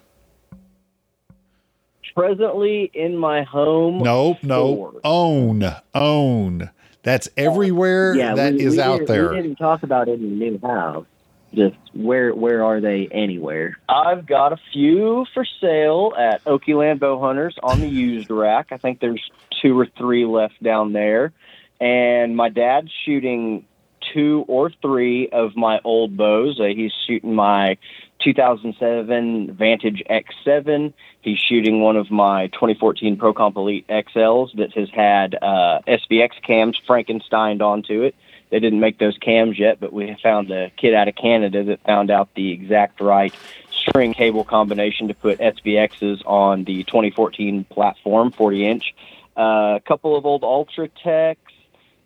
[2.15, 3.99] Presently in my home.
[3.99, 6.69] No, no, own, own.
[7.03, 9.29] That's everywhere yeah, that we, is we out there.
[9.31, 11.05] We didn't talk about any new house.
[11.53, 13.77] Just where where are they anywhere?
[13.89, 18.67] I've got a few for sale at Oakeyland Bow Hunters on the used rack.
[18.71, 19.21] I think there's
[19.61, 21.33] two or three left down there.
[21.81, 23.65] And my dad's shooting
[24.13, 26.59] two or three of my old bows.
[26.59, 27.77] Uh, he's shooting my
[28.23, 30.93] 2007 Vantage X7.
[31.21, 36.41] He's shooting one of my 2014 Pro Comp Elite XLs that has had uh, SVX
[36.41, 38.15] cams Frankensteined onto it.
[38.49, 41.83] They didn't make those cams yet, but we found a kid out of Canada that
[41.83, 43.33] found out the exact right
[43.71, 48.95] string cable combination to put SVXs on the 2014 platform, 40 inch.
[49.37, 51.53] Uh, a couple of old Ultra Techs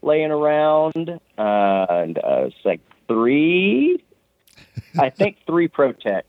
[0.02, 4.04] laying around, uh, and uh, it's like three,
[4.98, 6.24] I think three Protecs,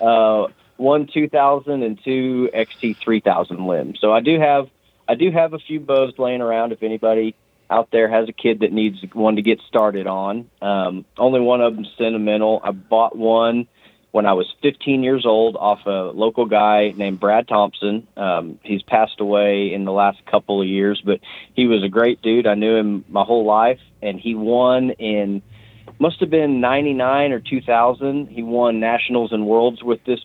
[0.00, 3.98] uh, one 2000 and two XT 3000 limbs.
[4.00, 4.68] So I do have
[5.08, 6.72] I do have a few bows laying around.
[6.72, 7.34] If anybody
[7.70, 11.60] out there has a kid that needs one to get started on, um, only one
[11.60, 12.60] of them sentimental.
[12.62, 13.66] I bought one
[14.12, 18.06] when I was 15 years old off a local guy named Brad Thompson.
[18.16, 21.20] Um, he's passed away in the last couple of years, but
[21.54, 22.46] he was a great dude.
[22.46, 25.42] I knew him my whole life, and he won in
[25.98, 28.28] must have been 99 or 2000.
[28.28, 30.20] He won nationals and worlds with this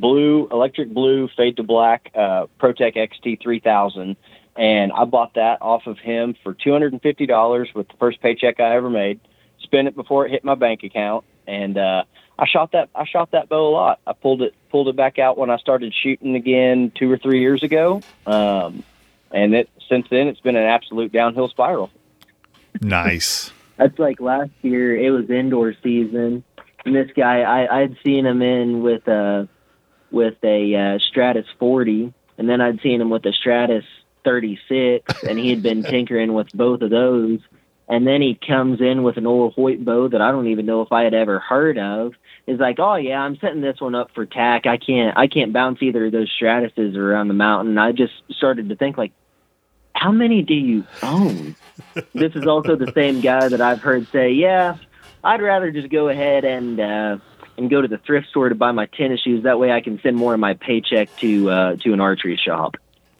[0.00, 4.16] blue, electric blue, fade to black uh, Protec XT 3000.
[4.56, 8.90] And I bought that off of him for $250 with the first paycheck I ever
[8.90, 9.20] made.
[9.60, 12.04] Spent it before it hit my bank account, and uh,
[12.38, 12.90] I shot that.
[12.94, 14.00] I shot that bow a lot.
[14.06, 17.40] I pulled it pulled it back out when I started shooting again two or three
[17.40, 18.02] years ago.
[18.26, 18.84] Um,
[19.30, 21.90] and it since then it's been an absolute downhill spiral.
[22.80, 23.52] Nice.
[23.76, 24.96] That's like last year.
[24.96, 26.44] It was indoor season,
[26.84, 29.48] and this guy I I'd seen him in with a
[30.14, 33.84] with a uh, Stratos 40, and then I'd seen him with a Stratos
[34.24, 37.40] 36, and he had been tinkering with both of those.
[37.86, 40.80] And then he comes in with an old Hoyt bow that I don't even know
[40.80, 42.14] if I had ever heard of.
[42.46, 44.66] Is like, oh yeah, I'm setting this one up for tack.
[44.66, 47.76] I can't, I can't bounce either of those Stratoses around the mountain.
[47.76, 49.12] I just started to think like,
[49.94, 51.56] how many do you own?
[52.14, 54.76] this is also the same guy that I've heard say, yeah,
[55.22, 57.18] I'd rather just go ahead and uh,
[57.56, 59.44] and go to the thrift store to buy my tennis shoes.
[59.44, 62.76] That way, I can send more of my paycheck to uh, to an archery shop.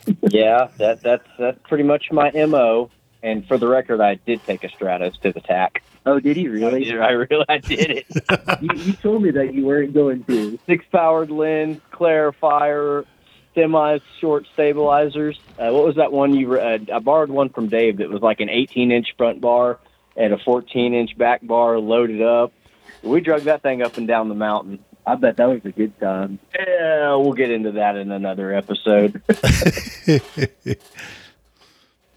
[0.23, 2.91] yeah, that that's that's pretty much my mo.
[3.23, 5.83] And for the record, I did take a Stratos to the tack.
[6.05, 6.93] Oh, did you really?
[6.93, 8.07] I, really, I did it.
[8.61, 10.59] you, you told me that you weren't going to.
[10.67, 13.07] Six powered lens, clarifier,
[13.55, 15.41] semi short stabilizers.
[15.59, 16.59] Uh, what was that one you?
[16.59, 19.79] Uh, I borrowed one from Dave that was like an 18 inch front bar
[20.17, 22.53] and a 14 inch back bar loaded up.
[23.05, 24.79] We drug that thing up and down the mountain.
[25.07, 26.39] I bet that was a good time.
[26.59, 29.21] Yeah, we'll get into that in another episode.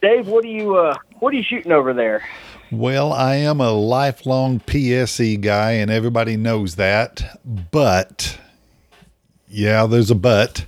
[0.02, 2.24] Dave, what are you uh, what are you shooting over there?
[2.72, 7.40] Well, I am a lifelong PSE guy, and everybody knows that.
[7.72, 8.38] But,
[9.48, 10.66] yeah, there's a but.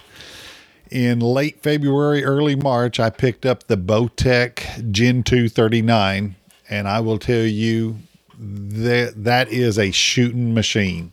[0.89, 6.35] In late February, early March, I picked up the Bowtech Gen 239,
[6.69, 7.97] and I will tell you
[8.39, 11.11] that that is a shooting machine.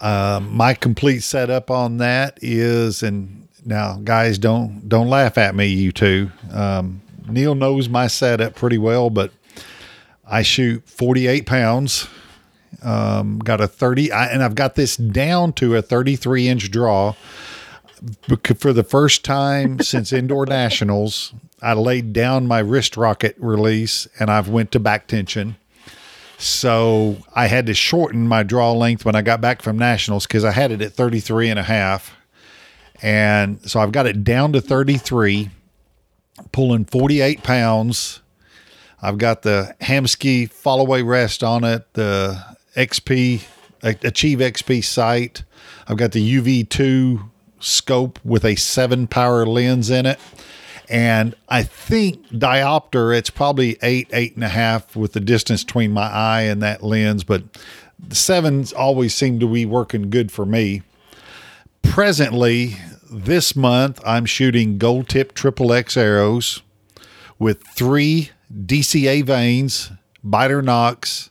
[0.00, 5.66] Uh, my complete setup on that is, and now, guys, don't don't laugh at me,
[5.68, 6.30] you two.
[6.52, 9.32] Um, Neil knows my setup pretty well, but
[10.26, 12.08] I shoot 48 pounds.
[12.82, 17.14] Um, got a 30, I, and I've got this down to a 33 inch draw.
[18.58, 21.32] For the first time since indoor nationals,
[21.62, 25.56] I laid down my wrist rocket release and I've went to back tension.
[26.38, 30.44] So I had to shorten my draw length when I got back from nationals because
[30.44, 32.14] I had it at 33 and a half.
[33.02, 35.50] And so I've got it down to 33,
[36.52, 38.20] pulling 48 pounds.
[39.02, 42.42] I've got the Hamskea fall away rest on it, the
[42.76, 43.44] XP,
[43.82, 45.44] Achieve XP sight.
[45.86, 47.28] I've got the UV2
[47.60, 50.18] scope with a seven power lens in it.
[50.94, 55.90] And I think diopter, it's probably eight, eight and a half with the distance between
[55.90, 57.42] my eye and that lens, but
[57.98, 60.82] the sevens always seem to be working good for me.
[61.82, 62.76] Presently,
[63.10, 66.62] this month, I'm shooting gold tip triple X arrows
[67.40, 69.90] with three DCA vanes,
[70.24, 71.30] Beiter nocks,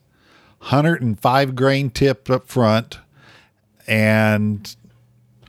[0.60, 2.98] 105 grain tip up front,
[3.88, 4.76] and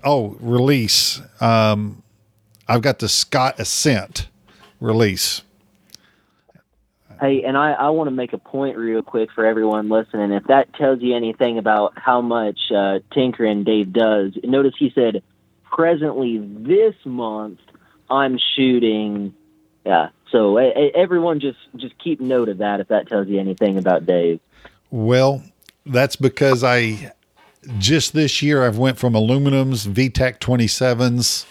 [0.05, 1.21] oh, release.
[1.41, 2.04] Um,
[2.69, 4.29] I've got the Scott Ascent
[4.81, 5.43] release.
[7.21, 10.33] Hey, and I, I want to make a point real quick for everyone listening.
[10.33, 15.23] If that tells you anything about how much uh, tinkering Dave does, notice he said,
[15.65, 17.61] presently this month,
[18.11, 19.35] I'm shooting.
[19.87, 24.07] Yeah, so everyone just just keep note of that if that tells you anything about
[24.07, 24.41] Dave.
[24.91, 25.43] Well,
[25.87, 27.13] that's because I
[27.79, 31.47] just this year I've went from aluminums, VTEC 27s,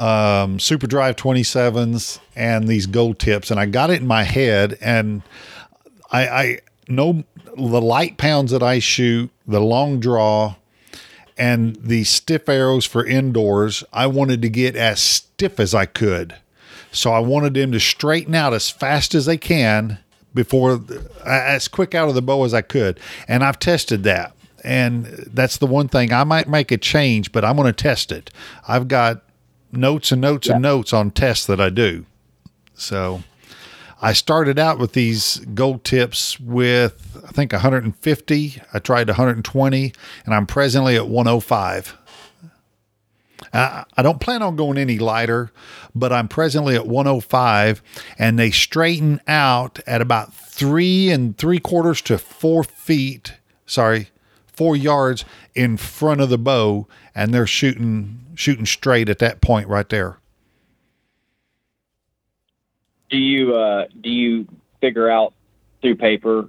[0.00, 4.78] um, Super Drive 27s, and these gold tips, and I got it in my head,
[4.80, 5.22] and
[6.10, 7.24] I, I know
[7.54, 10.56] the light pounds that I shoot, the long draw,
[11.36, 13.84] and the stiff arrows for indoors.
[13.92, 16.34] I wanted to get as stiff as I could,
[16.90, 19.98] so I wanted them to straighten out as fast as they can
[20.32, 20.80] before
[21.26, 22.98] as quick out of the bow as I could.
[23.28, 24.34] And I've tested that.
[24.62, 28.12] And that's the one thing I might make a change, but I'm going to test
[28.12, 28.30] it.
[28.68, 29.22] I've got
[29.72, 32.06] notes and notes and notes on tests that I do.
[32.74, 33.22] So
[34.00, 38.62] I started out with these gold tips with I think 150.
[38.72, 39.92] I tried 120
[40.24, 41.96] and I'm presently at 105.
[43.52, 45.50] I, I don't plan on going any lighter,
[45.94, 47.82] but I'm presently at 105,
[48.18, 53.34] and they straighten out at about three and three quarters to four feet.
[53.66, 54.10] Sorry,
[54.46, 59.68] four yards in front of the bow, and they're shooting shooting straight at that point
[59.68, 60.16] right there.
[63.10, 64.46] Do you uh, do you
[64.80, 65.34] figure out
[65.82, 66.48] through paper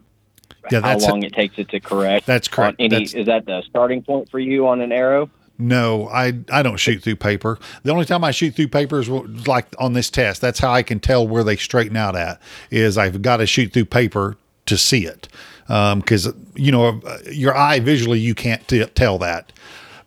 [0.72, 2.26] Yeah, how long it takes it to correct?
[2.26, 2.78] That's correct.
[2.80, 5.30] Any, That's- is that the starting point for you on an arrow?
[5.58, 7.60] No, I I don't shoot through paper.
[7.84, 10.42] The only time I shoot through paper is like on this test.
[10.42, 12.42] That's how I can tell where they straighten out at.
[12.72, 15.28] Is I've got to shoot through paper to see it,
[15.68, 17.00] because you know
[17.32, 19.52] your eye visually you can't t- tell that.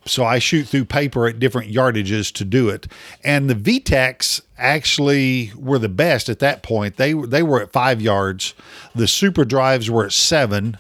[0.07, 2.86] So I shoot through paper at different yardages to do it.
[3.22, 6.96] And the VTECs actually were the best at that point.
[6.96, 8.55] They they were at five yards.
[8.94, 10.78] The super drives were at seven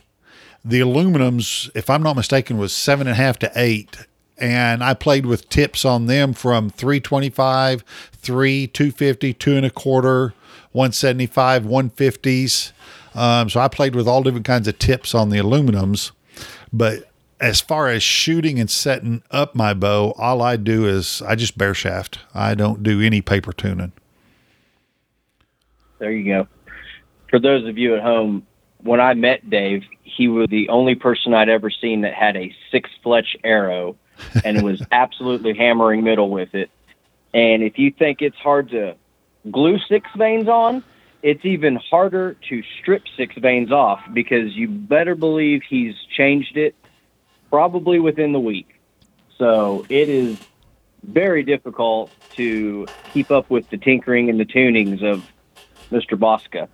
[0.64, 4.06] the aluminums, if I'm not mistaken, was seven and a half to eight.
[4.38, 10.34] And I played with tips on them from 325, 3, 250, two and a quarter,
[10.72, 12.72] 175, 150s.
[13.14, 16.10] Um, so I played with all different kinds of tips on the aluminums.
[16.72, 17.08] But
[17.40, 21.58] as far as shooting and setting up my bow, all I do is I just
[21.58, 22.20] bare shaft.
[22.34, 23.92] I don't do any paper tuning.
[25.98, 26.48] There you go.
[27.28, 28.46] For those of you at home,
[28.78, 32.54] when I met Dave, he was the only person I'd ever seen that had a
[32.70, 33.96] six fletch arrow
[34.44, 36.70] and was absolutely hammering middle with it.
[37.32, 38.94] And if you think it's hard to
[39.50, 40.84] glue six vanes on,
[41.22, 46.74] it's even harder to strip six vanes off because you better believe he's changed it
[47.58, 48.80] probably within the week.
[49.38, 50.36] So it is
[51.04, 55.24] very difficult to keep up with the tinkering and the tunings of
[55.92, 56.18] Mr.
[56.18, 56.66] Bosca.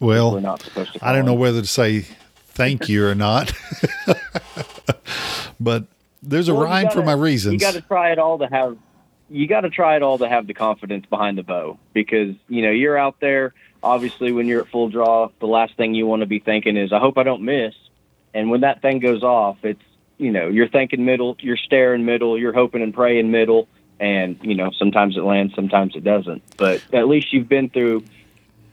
[0.00, 0.98] Well, We're not supposed to.
[1.06, 3.50] I don't know whether to say thank you or not,
[5.58, 5.84] but
[6.22, 7.54] there's a Well, rhyme for gotta- my reasons.
[7.54, 8.76] You got to try it all to have.
[9.30, 12.60] You got to try it all to have the confidence behind the bow because you
[12.60, 13.54] know you're out there.
[13.82, 16.92] Obviously, when you're at full draw, the last thing you want to be thinking is,
[16.92, 17.74] "I hope I don't miss."
[18.34, 19.80] And when that thing goes off, it's
[20.18, 23.68] you know you're thinking middle, you're staring middle, you're hoping and praying middle,
[24.00, 26.42] and you know sometimes it lands, sometimes it doesn't.
[26.56, 28.04] But at least you've been through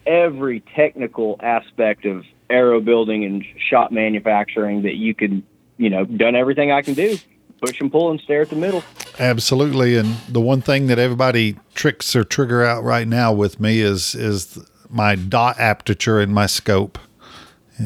[0.06, 5.44] every technical aspect of arrow building and shot manufacturing that you could,
[5.78, 7.18] you know, done everything I can do.
[7.62, 8.84] Push and pull and stare at the middle.
[9.20, 13.82] Absolutely, and the one thing that everybody tricks or trigger out right now with me
[13.82, 14.58] is is
[14.90, 16.98] my dot aperture in my scope.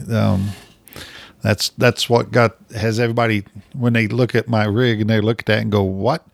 [0.10, 0.52] Um,
[1.46, 3.44] that's that's what got has everybody
[3.74, 6.26] when they look at my rig and they look at that and go, "What?"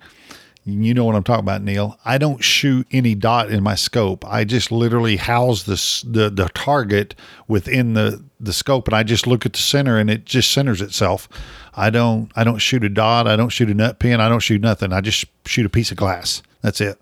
[0.64, 1.98] You know what I'm talking about, Neil.
[2.06, 4.24] I don't shoot any dot in my scope.
[4.26, 7.16] I just literally house the the, the target
[7.48, 10.82] within the the scope, and I just look at the center, and it just centers
[10.82, 11.28] itself.
[11.74, 13.28] I don't I don't shoot a dot.
[13.28, 14.22] I don't shoot a nut pin.
[14.22, 14.94] I don't shoot nothing.
[14.94, 16.44] I just shoot a piece of glass.
[16.62, 17.00] That's it.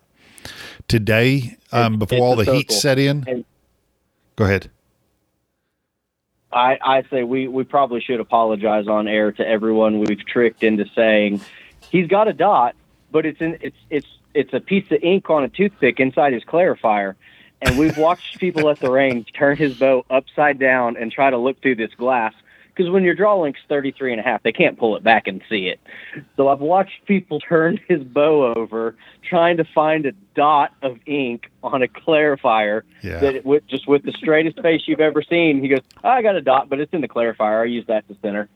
[0.88, 3.46] Today, um, before all the heat set in, and
[4.36, 4.72] go ahead.
[6.52, 10.86] I, I say we, we probably should apologize on air to everyone we've tricked into
[10.96, 11.42] saying
[11.90, 12.76] he's got a dot,
[13.12, 16.44] but it's in it's it's it's a piece of ink on a toothpick inside his
[16.44, 17.16] clarifier.
[17.62, 21.38] And we've watched people at the range turn his bow upside down and try to
[21.38, 22.34] look through this glass
[22.80, 25.42] because when your draw link's 33 and a half, they can't pull it back and
[25.50, 25.82] see it.
[26.38, 31.52] So I've watched people turn his bow over trying to find a dot of ink
[31.62, 33.20] on a clarifier yeah.
[33.20, 35.62] that it, just with the straightest face you've ever seen.
[35.62, 37.64] He goes, oh, I got a dot, but it's in the clarifier.
[37.64, 38.48] I use that to center.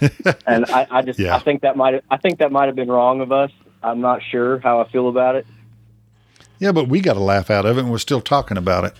[0.44, 1.36] and I, I just, yeah.
[1.36, 3.52] I think that might, I think that might have been wrong of us.
[3.84, 5.46] I'm not sure how I feel about it.
[6.58, 8.94] Yeah, but we got a laugh out of it, and we're still talking about it.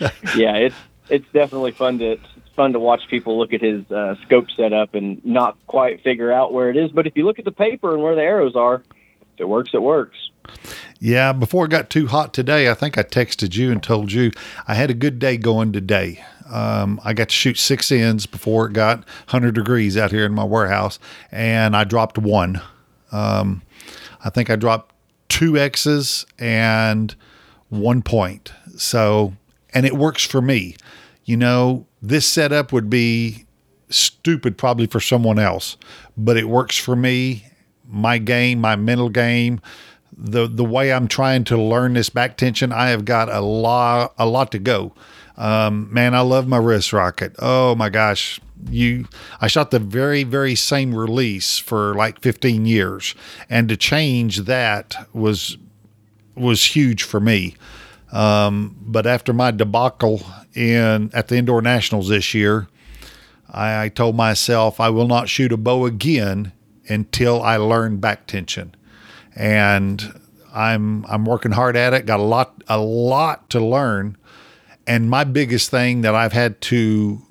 [0.36, 0.76] yeah, it's
[1.10, 2.18] it's definitely fun to
[2.54, 6.52] fun to watch people look at his uh, scope setup and not quite figure out
[6.52, 6.90] where it is.
[6.90, 8.82] But if you look at the paper and where the arrows are,
[9.34, 10.16] if it works, it works.
[10.98, 14.32] Yeah, before it got too hot today, I think I texted you and told you
[14.66, 16.24] I had a good day going today.
[16.50, 20.34] Um, I got to shoot six ends before it got 100 degrees out here in
[20.34, 20.98] my warehouse,
[21.30, 22.60] and I dropped one.
[23.12, 23.62] Um,
[24.24, 24.94] I think I dropped
[25.28, 27.14] two X's and
[27.68, 28.52] one point.
[28.76, 29.34] So,
[29.74, 30.76] and it works for me
[31.28, 33.44] you know, this setup would be
[33.90, 35.76] stupid probably for someone else,
[36.16, 37.44] but it works for me,
[37.86, 39.60] my game, my mental game,
[40.16, 42.72] the the way I'm trying to learn this back tension.
[42.72, 44.94] I have got a lot a lot to go.
[45.36, 47.36] Um, man, I love my wrist rocket.
[47.40, 48.40] Oh my gosh,
[48.70, 49.06] you
[49.38, 53.14] I shot the very very same release for like 15 years,
[53.50, 55.58] and to change that was
[56.34, 57.54] was huge for me.
[58.12, 60.22] Um, but after my debacle
[60.54, 62.68] in at the indoor nationals this year,
[63.50, 66.52] I, I told myself I will not shoot a bow again
[66.88, 68.74] until I learn back tension,
[69.36, 70.20] and
[70.54, 72.06] I'm I'm working hard at it.
[72.06, 74.16] Got a lot a lot to learn,
[74.86, 77.22] and my biggest thing that I've had to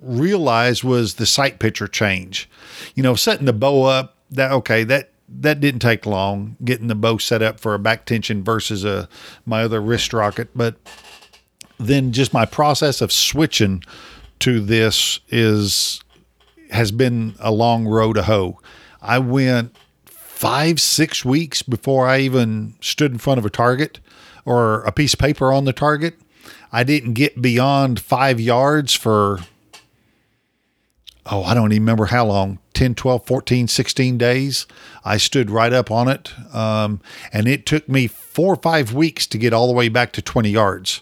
[0.00, 2.48] realize was the sight picture change.
[2.94, 6.94] You know, setting the bow up that okay that that didn't take long getting the
[6.94, 9.08] bow set up for a back tension versus a
[9.44, 10.76] my other wrist rocket, but
[11.78, 13.82] then just my process of switching
[14.40, 16.00] to this is
[16.70, 18.58] has been a long road to hoe.
[19.00, 24.00] I went five, six weeks before I even stood in front of a target
[24.44, 26.18] or a piece of paper on the target.
[26.72, 29.40] I didn't get beyond five yards for,
[31.24, 34.66] oh, I don't even remember how long 10, 12, 14, 16 days.
[35.02, 36.34] I stood right up on it.
[36.54, 37.00] Um,
[37.32, 40.22] and it took me four or five weeks to get all the way back to
[40.22, 41.00] 20 yards.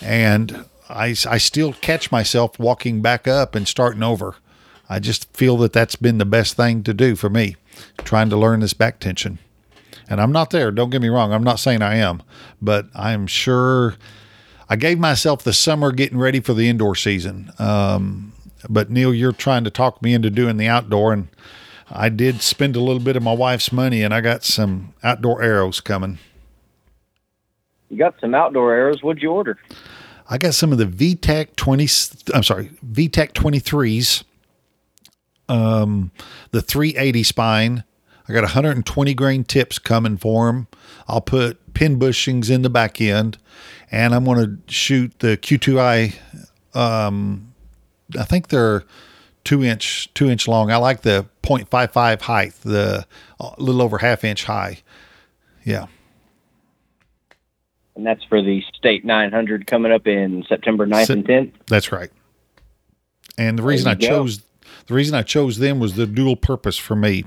[0.00, 4.36] And I, I still catch myself walking back up and starting over.
[4.88, 7.56] I just feel that that's been the best thing to do for me,
[7.98, 9.40] trying to learn this back tension.
[10.08, 10.70] And I'm not there.
[10.70, 11.32] Don't get me wrong.
[11.32, 12.22] I'm not saying I am,
[12.60, 13.96] but I'm sure
[14.68, 17.50] I gave myself the summer getting ready for the indoor season.
[17.58, 18.34] Um,
[18.68, 21.28] but Neil, you're trying to talk me into doing the outdoor, and
[21.90, 25.42] I did spend a little bit of my wife's money, and I got some outdoor
[25.42, 26.18] arrows coming.
[27.90, 29.02] You got some outdoor arrows.
[29.02, 29.58] What'd you order?
[30.28, 31.82] I got some of the VTAC 20,
[32.34, 34.24] I'm sorry, VTAC 23s,
[35.48, 36.10] um,
[36.52, 37.84] the 380 spine.
[38.28, 40.68] I got 120 grain tips coming for them.
[41.08, 43.36] I'll put pin bushings in the back end,
[43.90, 46.14] and I'm going to shoot the Q2i.
[46.74, 47.51] Um,
[48.18, 48.84] I think they're
[49.44, 50.70] two inch, two inch long.
[50.70, 53.06] I like the 0.55 height, the
[53.40, 54.78] a uh, little over half inch high.
[55.64, 55.86] Yeah
[57.94, 61.52] and that's for the state 900 coming up in September 9th and 10th.
[61.66, 62.10] That's right.
[63.38, 64.06] And the reason I go.
[64.06, 64.42] chose
[64.86, 67.24] the reason I chose them was the dual purpose for me.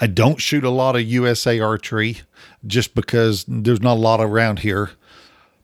[0.00, 2.18] I don't shoot a lot of USA archery
[2.66, 4.90] just because there's not a lot around here,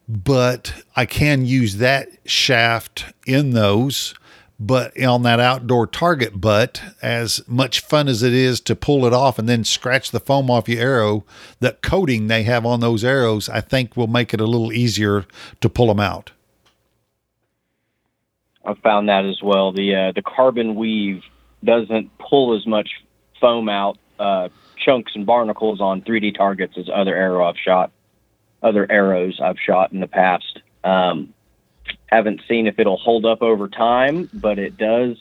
[0.08, 4.14] but I can use that shaft in those
[4.58, 9.12] but on that outdoor target butt, as much fun as it is to pull it
[9.12, 11.24] off and then scratch the foam off your arrow,
[11.60, 15.26] that coating they have on those arrows, I think will make it a little easier
[15.60, 16.30] to pull them out.
[18.64, 19.72] I've found that as well.
[19.72, 21.22] The uh, the carbon weave
[21.62, 22.88] doesn't pull as much
[23.40, 24.48] foam out, uh,
[24.78, 27.90] chunks and barnacles on 3D targets as other arrow I've shot,
[28.64, 30.60] other arrows I've shot in the past.
[30.82, 31.34] Um,
[32.06, 35.16] haven't seen if it'll hold up over time, but it does.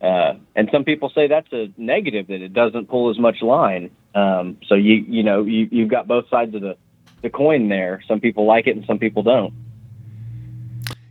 [0.00, 3.90] Uh, and some people say that's a negative that it doesn't pull as much line.
[4.14, 6.76] Um, so you you know you you've got both sides of the
[7.22, 8.02] the coin there.
[8.08, 9.52] Some people like it and some people don't.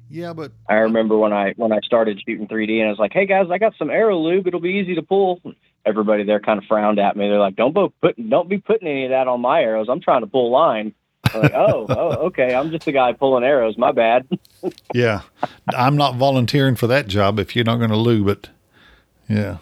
[0.10, 3.14] Yeah, but I remember when I when I started shooting 3D and I was like,
[3.14, 4.48] "Hey guys, I got some arrow lube.
[4.48, 5.40] It'll be easy to pull."
[5.86, 7.30] Everybody there kind of frowned at me.
[7.30, 9.88] They're like, "Don't put don't be putting any of that on my arrows.
[9.88, 10.96] I'm trying to pull line."
[11.36, 12.54] Like, "Oh, oh, okay.
[12.54, 13.78] I'm just a guy pulling arrows.
[13.78, 14.28] My bad."
[14.94, 15.22] yeah,
[15.74, 18.50] I'm not volunteering for that job if you're not going to lube it.
[19.28, 19.58] Yeah.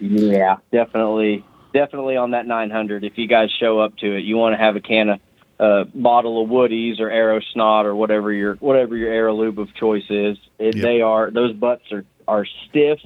[0.00, 1.44] Yeah, definitely,
[1.74, 3.04] definitely on that 900.
[3.04, 5.20] If you guys show up to it, you want to have a can of
[5.60, 9.74] uh, bottle of Woodies or Arrow Snot or whatever your whatever your Arrow lube of
[9.74, 10.38] choice is.
[10.58, 10.82] It, Yep.
[10.82, 13.00] They are those butts are are stiff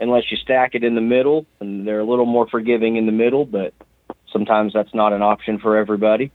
[0.00, 3.12] unless you stack it in the middle, and they're a little more forgiving in the
[3.12, 3.44] middle.
[3.44, 3.72] But
[4.32, 6.32] sometimes that's not an option for everybody.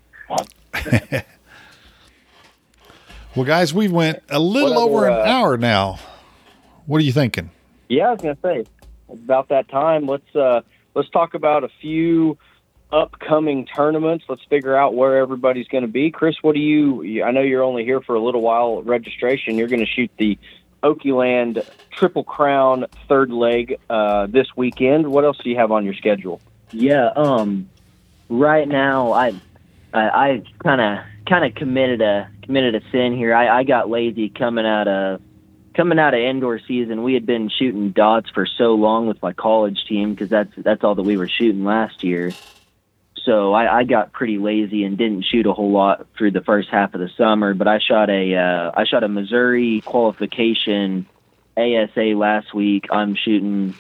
[3.36, 6.00] Well, guys, we went a little What over other, an uh, hour now.
[6.88, 7.52] What are you thinking?
[7.88, 8.66] Yeah, I was gonna say
[9.12, 10.08] about that time.
[10.08, 10.62] Let's uh
[10.96, 12.40] let's talk about a few
[12.92, 14.26] upcoming tournaments.
[14.28, 16.10] Let's figure out where everybody's going to be.
[16.10, 17.04] Chris, what do you?
[17.04, 18.82] you- I know you're only here for a little while.
[18.82, 19.56] Registration.
[19.58, 20.40] You're going to shoot the
[20.82, 25.06] Okie Land Triple Crown third leg uh, this weekend.
[25.12, 26.40] What else do you have on your schedule?
[26.72, 27.70] Yeah, um,
[28.30, 29.36] right now I,
[29.94, 33.34] I, kind of kind of committed a committed a sin here.
[33.34, 35.22] I, I got lazy coming out of
[35.76, 37.04] coming out of indoor season.
[37.04, 40.84] We had been shooting dots for so long with my college team because that's that's
[40.84, 42.32] all that we were shooting last year.
[43.24, 46.70] So I, I got pretty lazy and didn't shoot a whole lot through the first
[46.70, 47.54] half of the summer.
[47.54, 51.06] But I shot a uh, I shot a Missouri qualification
[51.58, 52.88] ASA last week.
[52.92, 53.76] I'm shooting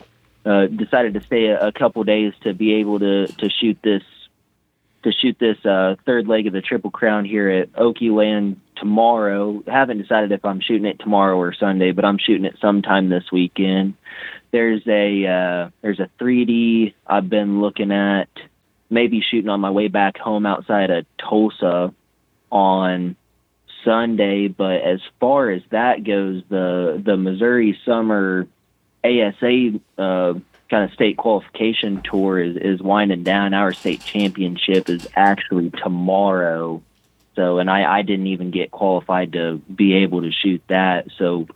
[0.45, 4.03] uh, decided to stay a, a couple days to be able to to shoot this
[5.03, 9.63] to shoot this uh, third leg of the Triple Crown here at Okie Land tomorrow.
[9.67, 13.31] Haven't decided if I'm shooting it tomorrow or Sunday, but I'm shooting it sometime this
[13.31, 13.95] weekend.
[14.51, 18.29] There's a uh, there's a 3D I've been looking at,
[18.89, 21.93] maybe shooting on my way back home outside of Tulsa
[22.51, 23.15] on
[23.83, 24.47] Sunday.
[24.47, 28.47] But as far as that goes, the the Missouri Summer
[29.03, 30.33] ASA uh,
[30.69, 33.53] kind of state qualification tour is, is winding down.
[33.53, 36.81] Our state championship is actually tomorrow.
[37.35, 41.07] So, and I, I didn't even get qualified to be able to shoot that.
[41.17, 41.47] So,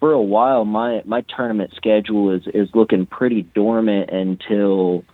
[0.00, 5.04] for a while, my, my tournament schedule is, is looking pretty dormant until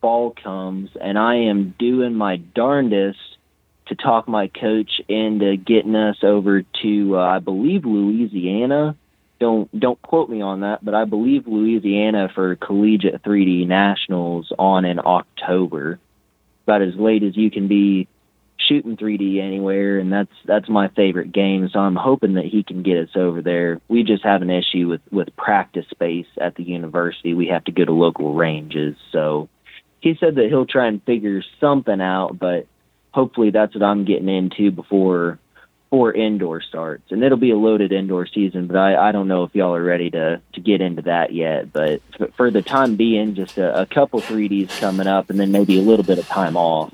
[0.00, 0.90] fall comes.
[1.00, 3.18] And I am doing my darndest
[3.86, 8.96] to talk my coach into getting us over to, uh, I believe, Louisiana
[9.40, 14.84] don't don't quote me on that, but I believe Louisiana for collegiate 3D nationals on
[14.84, 15.98] in October.
[16.64, 18.06] About as late as you can be
[18.58, 21.68] shooting 3D anywhere, and that's that's my favorite game.
[21.72, 23.80] So I'm hoping that he can get us over there.
[23.88, 27.34] We just have an issue with with practice space at the university.
[27.34, 28.96] We have to go to local ranges.
[29.10, 29.48] So
[30.00, 32.66] he said that he'll try and figure something out, but
[33.12, 35.38] hopefully that's what I'm getting into before
[35.90, 38.68] before indoor starts, and it'll be a loaded indoor season.
[38.68, 41.72] But I, I don't know if y'all are ready to to get into that yet.
[41.72, 45.50] But for, for the time being, just a, a couple 3ds coming up, and then
[45.50, 46.92] maybe a little bit of time off.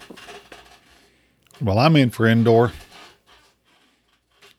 [1.61, 2.73] Well, I'm in for indoor.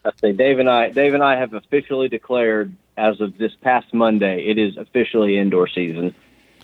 [0.06, 3.94] I say Dave and I Dave and I have officially declared as of this past
[3.94, 6.16] Monday, it is officially indoor season.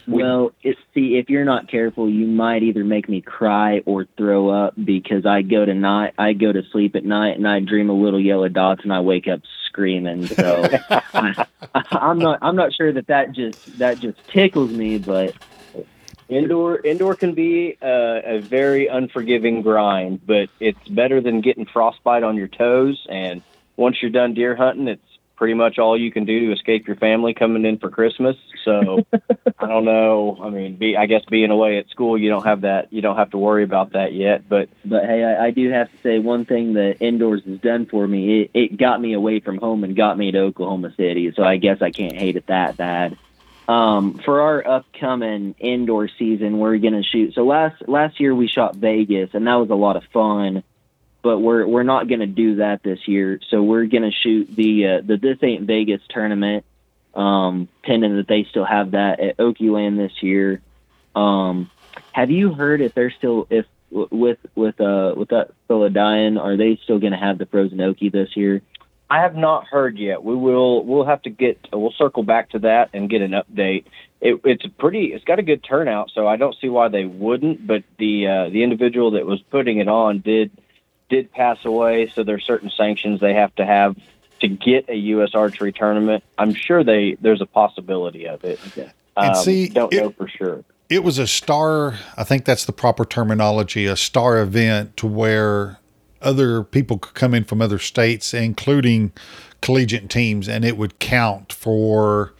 [0.07, 0.51] We- Well,
[0.93, 5.25] see, if you're not careful, you might either make me cry or throw up because
[5.25, 8.19] I go to night, I go to sleep at night, and I dream of little
[8.19, 10.27] yellow dots, and I wake up screaming.
[10.27, 11.45] So I,
[11.91, 15.35] I'm not, I'm not sure that that just that just tickles me, but
[16.29, 22.23] Indoor indoor can be uh, a very unforgiving grind, but it's better than getting frostbite
[22.23, 23.05] on your toes.
[23.09, 23.43] And
[23.75, 25.01] once you're done deer hunting, it's
[25.43, 28.37] pretty much all you can do to escape your family coming in for Christmas.
[28.63, 29.05] So
[29.59, 30.39] I don't know.
[30.41, 32.93] I mean, be, I guess being away at school, you don't have that.
[32.93, 34.47] You don't have to worry about that yet.
[34.47, 37.87] But But hey, I, I do have to say one thing that indoors has done
[37.87, 38.43] for me.
[38.43, 41.33] It, it got me away from home and got me to Oklahoma City.
[41.35, 43.17] So I guess I can't hate it that bad.
[43.67, 47.33] Um, for our upcoming indoor season, we're gonna shoot.
[47.33, 50.63] So last last year we shot Vegas, and that was a lot of fun.
[51.23, 53.39] But we're we're not gonna do that this year.
[53.49, 56.65] So we're gonna shoot the uh, the This Ain't Vegas tournament.
[57.15, 60.61] Um, pending that they still have that at Okie Land this year.
[61.15, 61.69] Um,
[62.11, 65.51] have you heard if they're still if with with uh with that
[65.93, 68.61] dying, are they still going to have the frozen okie this year?
[69.09, 70.23] I have not heard yet.
[70.23, 70.83] We will.
[70.83, 71.67] We'll have to get.
[71.71, 73.85] We'll circle back to that and get an update.
[74.21, 75.07] It, it's pretty.
[75.07, 77.67] It's got a good turnout, so I don't see why they wouldn't.
[77.67, 80.51] But the uh, the individual that was putting it on did
[81.13, 83.95] did pass away, so there's certain sanctions they have to have
[84.39, 85.35] to get a U.S.
[85.35, 86.23] archery tournament.
[86.39, 88.59] I'm sure they there's a possibility of it.
[89.15, 90.63] Um, and see, don't it, know for sure.
[90.89, 91.99] It was a star.
[92.17, 93.85] I think that's the proper terminology.
[93.85, 95.77] A star event to where
[96.19, 99.11] other people could come in from other states, including
[99.61, 102.33] collegiate teams, and it would count for.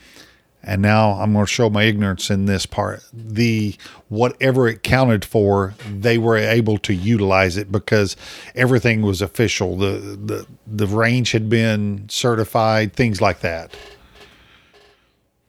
[0.63, 3.03] And now I'm going to show my ignorance in this part.
[3.11, 3.75] The
[4.07, 8.15] whatever it counted for, they were able to utilize it because
[8.55, 9.75] everything was official.
[9.75, 13.75] The the the range had been certified, things like that.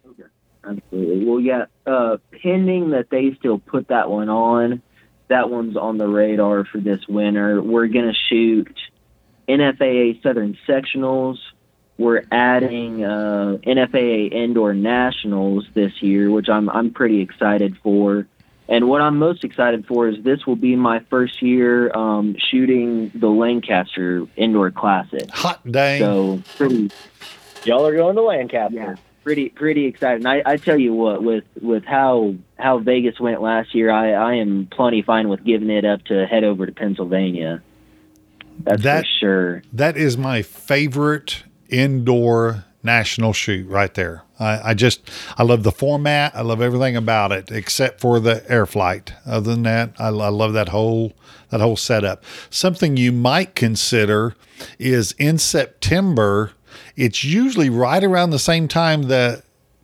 [0.04, 0.24] Okay,
[0.64, 1.24] absolutely.
[1.24, 1.66] Well, yeah.
[1.86, 4.82] Uh, pending that they still put that one on,
[5.28, 7.62] that one's on the radar for this winter.
[7.62, 8.76] We're going to shoot
[9.48, 11.38] NFAA Southern Sectionals.
[11.96, 18.26] We're adding uh, NFAA Indoor Nationals this year, which I'm I'm pretty excited for.
[18.66, 23.12] And what I'm most excited for is this will be my first year um, shooting
[23.14, 25.30] the Lancaster Indoor Classic.
[25.30, 26.00] Hot dang!
[26.00, 26.90] So pretty.
[27.64, 28.74] Y'all are going to Lancaster.
[28.74, 28.94] Yeah
[29.24, 30.24] pretty pretty excited.
[30.24, 34.12] And I, I tell you what, with with how how Vegas went last year, I,
[34.12, 37.62] I am plenty fine with giving it up to head over to Pennsylvania.
[38.60, 39.62] That's that, for sure.
[39.72, 41.42] That is my favorite
[41.78, 44.22] indoor national shoot right there.
[44.38, 46.34] I, I just I love the format.
[46.34, 49.12] I love everything about it except for the air flight.
[49.26, 51.14] Other than that, I, I love that whole
[51.50, 52.24] that whole setup.
[52.50, 54.34] Something you might consider
[54.78, 56.52] is in September
[56.96, 59.42] it's usually right around the same time that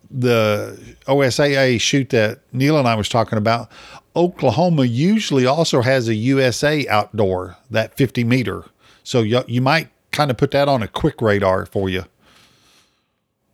[0.09, 3.71] the OSAA shoot that Neil and I was talking about.
[4.15, 8.65] Oklahoma usually also has a USA outdoor, that 50 meter.
[9.03, 12.05] So you, you might kind of put that on a quick radar for you.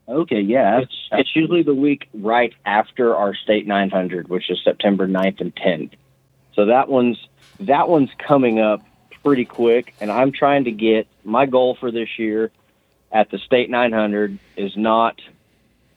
[0.09, 0.79] Okay, yeah.
[0.79, 5.55] It's, it's usually the week right after our state 900, which is September 9th and
[5.55, 5.91] 10th.
[6.53, 7.17] So that one's
[7.59, 8.81] that one's coming up
[9.23, 12.51] pretty quick and I'm trying to get my goal for this year
[13.11, 15.19] at the state 900 is not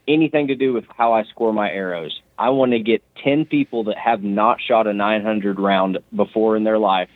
[0.09, 2.21] anything to do with how I score my arrows.
[2.39, 6.65] I want to get 10 people that have not shot a 900 round before in
[6.65, 7.11] their life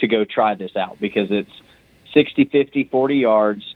[0.00, 1.50] to go try this out because it's
[2.16, 3.74] 60, 50, 40 yards,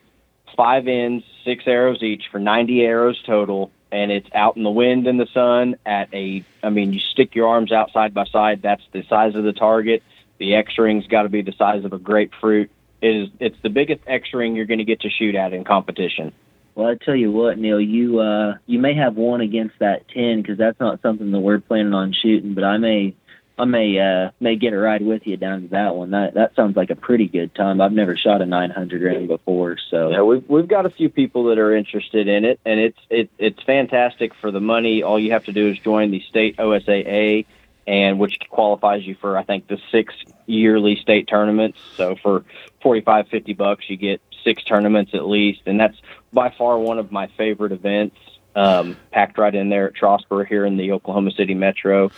[0.56, 3.70] five ends, six arrows each for 90 arrows total.
[3.92, 7.34] And it's out in the wind and the sun at a, I mean, you stick
[7.34, 8.62] your arms out side by side.
[8.62, 10.02] That's the size of the target.
[10.38, 12.70] The X ring's got to be the size of a grapefruit
[13.02, 15.64] It is, it's the biggest X ring you're going to get to shoot at in
[15.64, 16.32] competition.
[16.74, 20.40] Well, I tell you what, Neil, you uh, you may have one against that ten
[20.40, 22.54] because that's not something that we're planning on shooting.
[22.54, 23.14] But I may
[23.58, 26.12] I may uh, may get a ride with you down to that one.
[26.12, 27.80] That that sounds like a pretty good time.
[27.80, 31.44] I've never shot a 900 ring before, so yeah, we've we've got a few people
[31.44, 35.02] that are interested in it, and it's it it's fantastic for the money.
[35.02, 37.44] All you have to do is join the state OSAA
[37.86, 40.14] and which qualifies you for I think the six
[40.46, 41.78] yearly state tournaments.
[41.96, 42.44] So for
[42.82, 45.98] 45 50 bucks you get six tournaments at least and that's
[46.32, 48.16] by far one of my favorite events
[48.54, 52.10] um, packed right in there at Trosper here in the Oklahoma City Metro.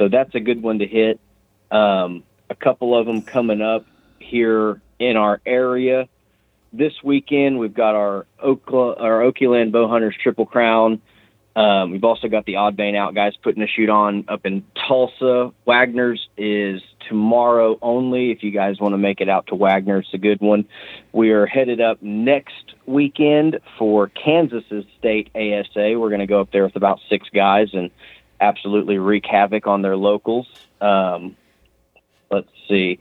[0.00, 1.20] So that's a good one to hit.
[1.70, 3.84] Um, a couple of them coming up
[4.18, 6.08] here in our area.
[6.72, 11.02] This weekend we've got our Okla, our Oakland Bow Hunters Triple Crown
[11.56, 14.64] um, we've also got the Odd Vane Out guys putting a shoot on up in
[14.86, 15.52] Tulsa.
[15.66, 18.30] Wagner's is tomorrow only.
[18.30, 20.66] If you guys want to make it out to Wagner, it's a good one.
[21.12, 25.98] We are headed up next weekend for Kansas's state ASA.
[25.98, 27.90] We're going to go up there with about six guys and
[28.40, 30.48] absolutely wreak havoc on their locals.
[30.80, 31.36] Um,
[32.30, 33.00] let's see.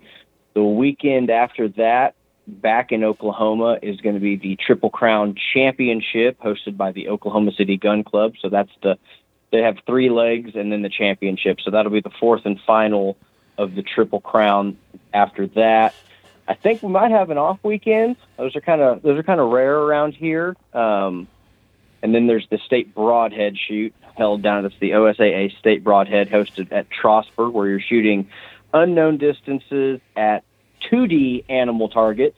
[0.53, 2.16] The weekend after that,
[2.48, 7.52] back in Oklahoma is going to be the Triple Crown Championship hosted by the Oklahoma
[7.52, 8.34] City Gun Club.
[8.41, 8.98] So that's the
[9.52, 11.60] they have three legs and then the championship.
[11.64, 13.18] So that'll be the fourth and final
[13.57, 14.78] of the Triple Crown.
[15.14, 15.95] After that,
[16.48, 18.16] I think we might have an off weekend.
[18.38, 20.56] Those are kind of those are kind of rare around here.
[20.74, 21.28] Um,
[22.02, 26.72] and then there's the state broadhead shoot held down at the OSAA State Broadhead hosted
[26.72, 28.30] at Trosper, where you're shooting
[28.74, 30.44] unknown distances at
[30.91, 32.38] 2D animal targets,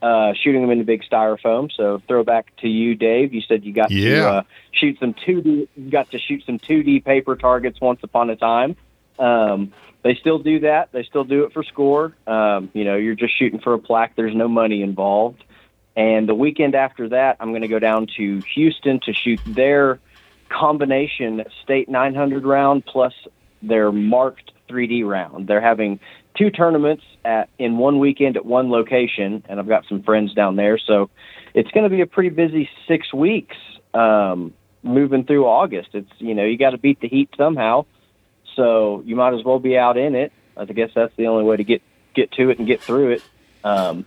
[0.00, 1.70] uh, shooting them into big styrofoam.
[1.74, 3.32] So throwback to you, Dave.
[3.32, 4.10] You said you got yeah.
[4.10, 4.42] to uh,
[4.72, 5.68] shoot some 2D.
[5.74, 8.76] You got to shoot some 2D paper targets once upon a time.
[9.18, 9.72] Um,
[10.02, 10.92] they still do that.
[10.92, 12.14] They still do it for score.
[12.26, 14.16] Um, you know, you're just shooting for a plaque.
[14.16, 15.42] There's no money involved.
[15.94, 20.00] And the weekend after that, I'm going to go down to Houston to shoot their
[20.52, 23.12] combination state 900 round plus
[23.62, 25.46] their marked 3D round.
[25.46, 26.00] They're having
[26.36, 30.56] two tournaments at in one weekend at one location, and I've got some friends down
[30.56, 31.10] there, so
[31.54, 33.56] it's going to be a pretty busy six weeks
[33.94, 35.90] um, moving through August.
[35.92, 37.86] It's you know you got to beat the heat somehow,
[38.56, 40.32] so you might as well be out in it.
[40.56, 41.82] I guess that's the only way to get
[42.14, 43.22] get to it and get through it.
[43.64, 44.06] Um,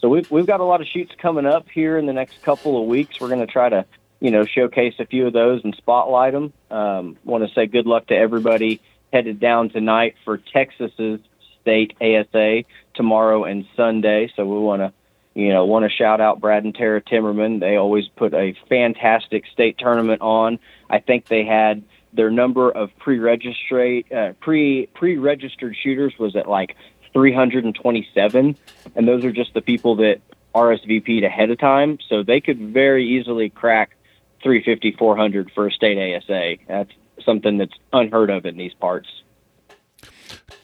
[0.00, 2.80] so we've we've got a lot of shoots coming up here in the next couple
[2.80, 3.20] of weeks.
[3.20, 3.84] We're going to try to
[4.20, 6.52] you know showcase a few of those and spotlight them.
[6.70, 8.80] Um, Want to say good luck to everybody
[9.12, 11.20] headed down tonight for Texas's
[11.60, 12.64] state ASA
[12.94, 14.30] tomorrow and Sunday.
[14.36, 14.92] So we want to
[15.34, 17.60] you know want to shout out Brad and Tara Timmerman.
[17.60, 20.58] They always put a fantastic state tournament on.
[20.88, 21.82] I think they had
[22.12, 26.76] their number of pre-registered uh, pre pre-registered shooters was at like
[27.12, 28.56] 327,
[28.94, 30.20] and those are just the people that
[30.54, 33.95] RSVP'd ahead of time, so they could very easily crack
[34.42, 36.56] 350, 400 for a state ASA.
[36.68, 36.90] That's
[37.24, 39.08] something that's unheard of in these parts.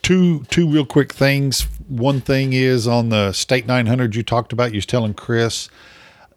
[0.03, 1.63] Two two real quick things.
[1.89, 4.73] One thing is on the state 900 you talked about.
[4.73, 5.69] You was telling Chris,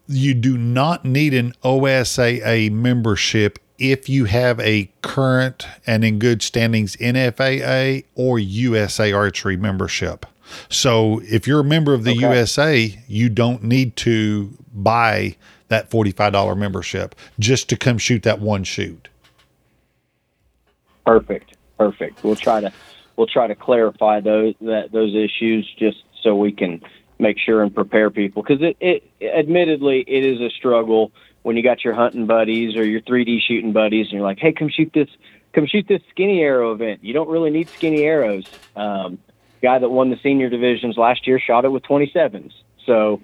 [0.06, 6.42] you do not need an OSAA membership if you have a current and in good
[6.42, 10.26] standings NFAA or USA Archery membership.
[10.68, 12.20] So if you're a member of the okay.
[12.20, 15.36] USA, you don't need to buy
[15.68, 19.08] that $45 membership just to come shoot that one shoot.
[21.04, 21.56] Perfect.
[21.78, 22.24] Perfect.
[22.24, 22.72] We'll try to
[23.16, 26.82] we'll try to clarify those that those issues just so we can
[27.18, 31.12] make sure and prepare people because it, it admittedly it is a struggle
[31.42, 34.52] when you got your hunting buddies or your 3D shooting buddies, and you're like, "Hey,
[34.52, 35.08] come shoot this,
[35.52, 38.44] come shoot this skinny arrow event." You don't really need skinny arrows.
[38.74, 39.18] Um,
[39.62, 42.52] guy that won the senior divisions last year shot it with 27s.
[42.86, 43.20] So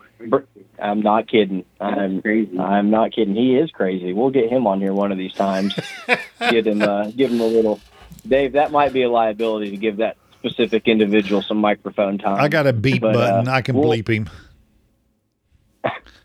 [0.78, 1.64] I'm not kidding.
[1.80, 2.58] I'm crazy.
[2.58, 3.34] I'm not kidding.
[3.34, 4.12] He is crazy.
[4.12, 5.74] We'll get him on here one of these times.
[6.50, 7.80] give him, uh, give him a little.
[8.26, 12.40] Dave, that might be a liability to give that specific individual some microphone time.
[12.40, 13.48] I got a beep but, button.
[13.48, 14.28] Uh, I can we'll, bleep him.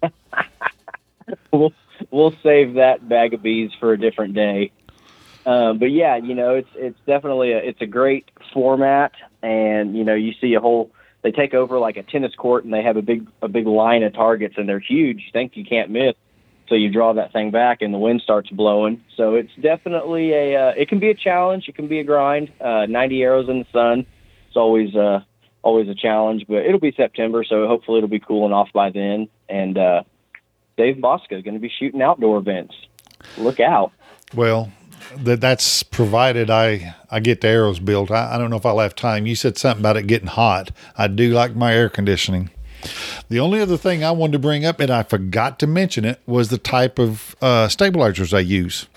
[1.52, 1.74] we'll
[2.12, 4.72] we'll save that bag of bees for a different day.
[5.46, 10.04] Um, but yeah, you know, it's it's definitely a it's a great format, and you
[10.04, 10.92] know, you see a whole.
[11.28, 14.02] They take over like a tennis court, and they have a big a big line
[14.04, 15.18] of targets, and they're huge.
[15.18, 16.16] You think you can't miss,
[16.70, 19.04] so you draw that thing back, and the wind starts blowing.
[19.18, 21.68] So it's definitely a uh, it can be a challenge.
[21.68, 22.50] It can be a grind.
[22.62, 24.06] Uh, Ninety arrows in the sun.
[24.48, 25.20] It's always uh
[25.64, 29.28] always a challenge, but it'll be September, so hopefully it'll be cooling off by then,
[29.50, 30.04] and uh,
[30.78, 32.74] Dave Bosca is going to be shooting outdoor events.
[33.38, 33.92] Look out.
[34.34, 34.72] Well,
[35.18, 38.12] that that's provided I I get the arrows built.
[38.12, 39.26] I, I don't know if I'll have time.
[39.26, 40.72] You said something about it getting hot.
[40.98, 42.50] I do like my air conditioning.
[43.30, 46.22] The only other thing I wanted to bring up, and I forgot to mention it,
[46.26, 48.88] was the type of uh, stabilizers I use.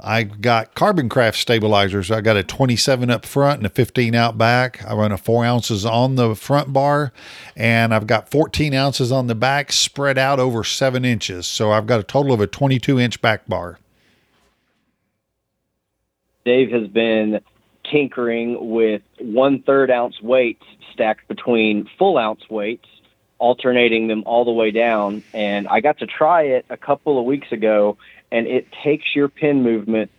[0.00, 2.10] I got Carbon Craft stabilizers.
[2.10, 4.84] I got a 27 up front and a 15 out back.
[4.86, 7.12] I run a four ounces on the front bar,
[7.56, 11.46] and I've got 14 ounces on the back spread out over seven inches.
[11.46, 13.78] So I've got a total of a 22 inch back bar.
[16.48, 17.40] Dave has been
[17.90, 20.64] tinkering with one third ounce weights
[20.94, 22.88] stacked between full ounce weights,
[23.38, 25.22] alternating them all the way down.
[25.34, 27.98] And I got to try it a couple of weeks ago
[28.32, 30.10] and it takes your pin movement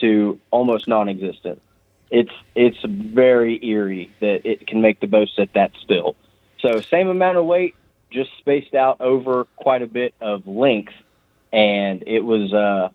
[0.00, 1.62] to almost non-existent.
[2.10, 6.16] It's it's very eerie that it can make the bow sit that still.
[6.60, 7.74] So same amount of weight,
[8.10, 10.94] just spaced out over quite a bit of length,
[11.50, 12.88] and it was uh,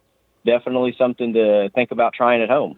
[0.46, 2.78] definitely something to think about trying at home.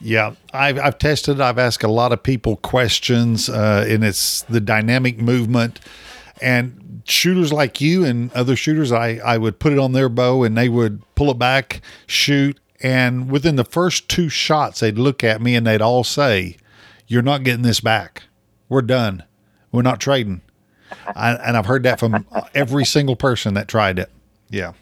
[0.00, 1.40] Yeah, I've, I've tested.
[1.40, 5.80] I've asked a lot of people questions, uh, and it's the dynamic movement.
[6.42, 10.42] And shooters like you and other shooters, I, I would put it on their bow
[10.42, 12.58] and they would pull it back, shoot.
[12.82, 16.56] And within the first two shots, they'd look at me and they'd all say,
[17.06, 18.24] You're not getting this back.
[18.68, 19.22] We're done.
[19.72, 20.42] We're not trading.
[21.14, 24.10] I, and I've heard that from every single person that tried it.
[24.50, 24.72] Yeah.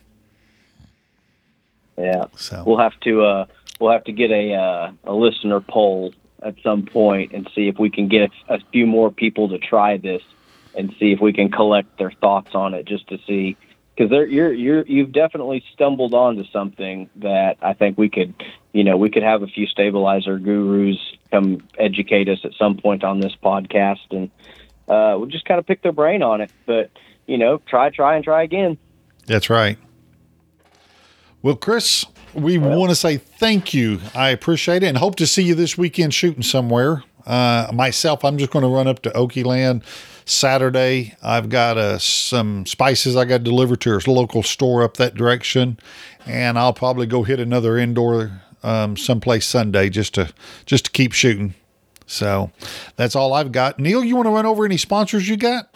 [1.96, 2.24] Yeah.
[2.36, 3.46] So we'll have to uh,
[3.84, 7.78] we'll have to get a uh, a listener poll at some point and see if
[7.78, 10.22] we can get a few more people to try this
[10.74, 13.58] and see if we can collect their thoughts on it just to see.
[13.94, 18.34] Because you're you're you've definitely stumbled onto something that I think we could
[18.72, 20.98] you know we could have a few stabilizer gurus
[21.30, 24.30] come educate us at some point on this podcast and
[24.88, 26.50] uh, we'll just kind of pick their brain on it.
[26.64, 26.90] But
[27.26, 28.78] you know try try and try again.
[29.26, 29.76] That's right.
[31.42, 35.26] Well chris we well, want to say thank you i appreciate it and hope to
[35.26, 39.10] see you this weekend shooting somewhere uh, myself i'm just going to run up to
[39.10, 39.82] okie land
[40.26, 45.14] Saturday, I've got uh, some spices I got delivered to a local store up that
[45.14, 45.78] direction,
[46.24, 50.32] and I'll probably go hit another indoor um, someplace Sunday just to
[50.64, 51.54] just to keep shooting.
[52.06, 52.50] So
[52.96, 53.78] that's all I've got.
[53.78, 55.74] Neil, you want to run over any sponsors you got?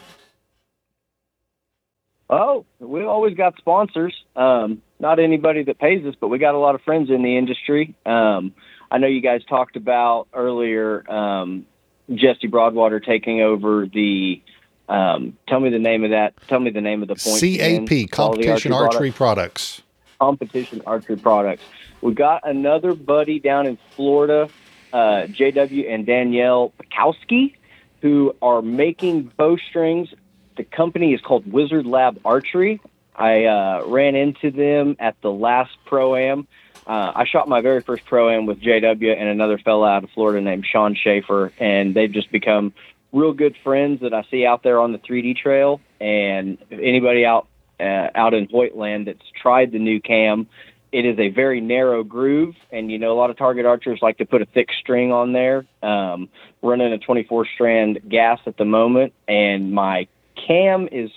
[2.31, 4.15] Oh, we always got sponsors.
[4.37, 7.37] Um, not anybody that pays us, but we got a lot of friends in the
[7.37, 7.95] industry.
[8.05, 8.53] Um,
[8.91, 11.67] I know you guys talked about earlier um,
[12.13, 14.43] Jesse Broadwater taking over the.
[14.89, 16.35] Um, tell me the name of that.
[16.49, 17.41] Tell me the name of the point.
[17.41, 18.11] CAP.
[18.11, 19.83] Competition Archery, archery Products.
[20.19, 21.63] Competition Archery Products.
[22.01, 24.49] We got another buddy down in Florida,
[24.93, 27.55] uh, JW and Danielle Pikowski,
[28.01, 30.09] who are making bowstrings.
[30.57, 32.81] The company is called Wizard Lab Archery.
[33.19, 36.47] I uh, ran into them at the last pro am.
[36.87, 40.11] Uh, I shot my very first pro am with JW and another fellow out of
[40.11, 42.73] Florida named Sean Schaefer, and they've just become
[43.13, 45.81] real good friends that I see out there on the 3D trail.
[46.01, 47.49] And anybody out
[47.81, 50.47] uh, out in Hoytland that's tried the new cam,
[50.93, 54.19] it is a very narrow groove, and you know a lot of target archers like
[54.19, 55.67] to put a thick string on there.
[55.83, 56.29] Um,
[56.63, 60.07] running a 24 strand gas at the moment, and my
[60.47, 61.11] cam is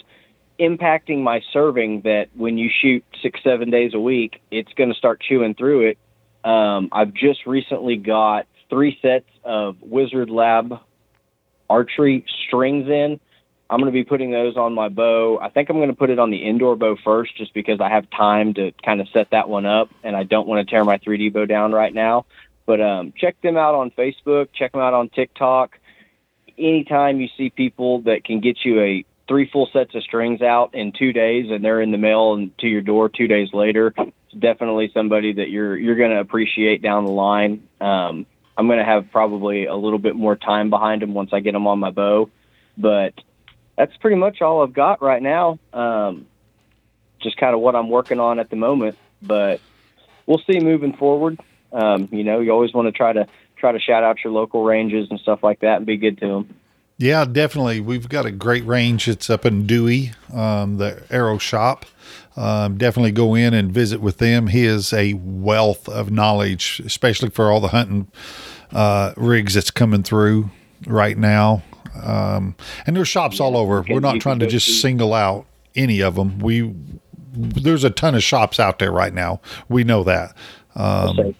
[0.61, 4.95] impacting my serving that when you shoot six, seven days a week, it's going to
[4.95, 5.97] start chewing through it.
[6.47, 10.79] Um, I've just recently got three sets of Wizard Lab
[11.69, 13.19] archery strings in.
[13.69, 15.39] I'm going to be putting those on my bow.
[15.41, 17.89] I think I'm going to put it on the indoor bow first just because I
[17.89, 20.83] have time to kind of set that one up and I don't want to tear
[20.83, 22.25] my 3D bow down right now.
[22.65, 25.79] But um, check them out on Facebook, check them out on TikTok.
[26.57, 30.75] Anytime you see people that can get you a three full sets of strings out
[30.75, 33.93] in two days and they're in the mail and to your door two days later,
[33.97, 37.65] it's definitely somebody that you're you're going to appreciate down the line.
[37.79, 38.25] Um,
[38.57, 41.53] I'm going to have probably a little bit more time behind them once I get
[41.53, 42.29] them on my bow,
[42.77, 43.13] but
[43.77, 45.59] that's pretty much all I've got right now.
[45.71, 46.27] Um,
[47.21, 49.61] just kind of what I'm working on at the moment, but
[50.25, 51.39] we'll see moving forward.
[51.71, 54.65] Um, you know, you always want to try to try to shout out your local
[54.65, 56.55] ranges and stuff like that and be good to them.
[57.01, 57.79] Yeah, definitely.
[57.79, 59.07] We've got a great range.
[59.07, 61.85] It's up in Dewey, um, the Arrow Shop.
[62.37, 64.47] Um, definitely go in and visit with them.
[64.47, 68.11] He is a wealth of knowledge, especially for all the hunting
[68.71, 70.51] uh, rigs that's coming through
[70.85, 71.63] right now.
[72.01, 72.55] Um,
[72.85, 73.83] and there's shops all over.
[73.89, 76.39] We're not trying to just single out any of them.
[76.39, 76.73] We
[77.33, 79.41] there's a ton of shops out there right now.
[79.69, 80.35] We know that.
[80.75, 81.35] Um,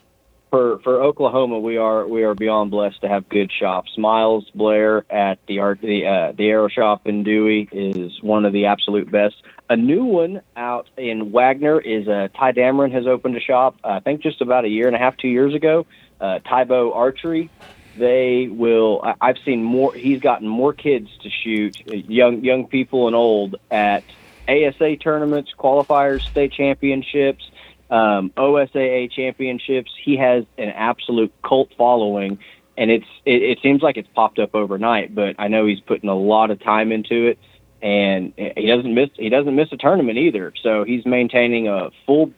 [0.51, 3.97] for for Oklahoma, we are we are beyond blessed to have good shops.
[3.97, 8.53] Miles Blair at the art the uh, the Arrow Shop in Dewey is one of
[8.53, 9.35] the absolute best.
[9.69, 13.77] A new one out in Wagner is uh, Ty Dameron has opened a shop.
[13.83, 15.87] I think just about a year and a half, two years ago.
[16.19, 17.49] Uh, Tybo Archery.
[17.97, 19.03] They will.
[19.19, 19.93] I've seen more.
[19.93, 24.03] He's gotten more kids to shoot, uh, young young people and old, at
[24.47, 27.49] ASA tournaments, qualifiers, state championships
[27.91, 29.91] um, OSAA championships.
[30.01, 32.39] He has an absolute cult following,
[32.77, 35.13] and it's it, it seems like it's popped up overnight.
[35.13, 37.37] But I know he's putting a lot of time into it,
[37.81, 40.53] and he doesn't miss he doesn't miss a tournament either.
[40.63, 42.31] So he's maintaining a full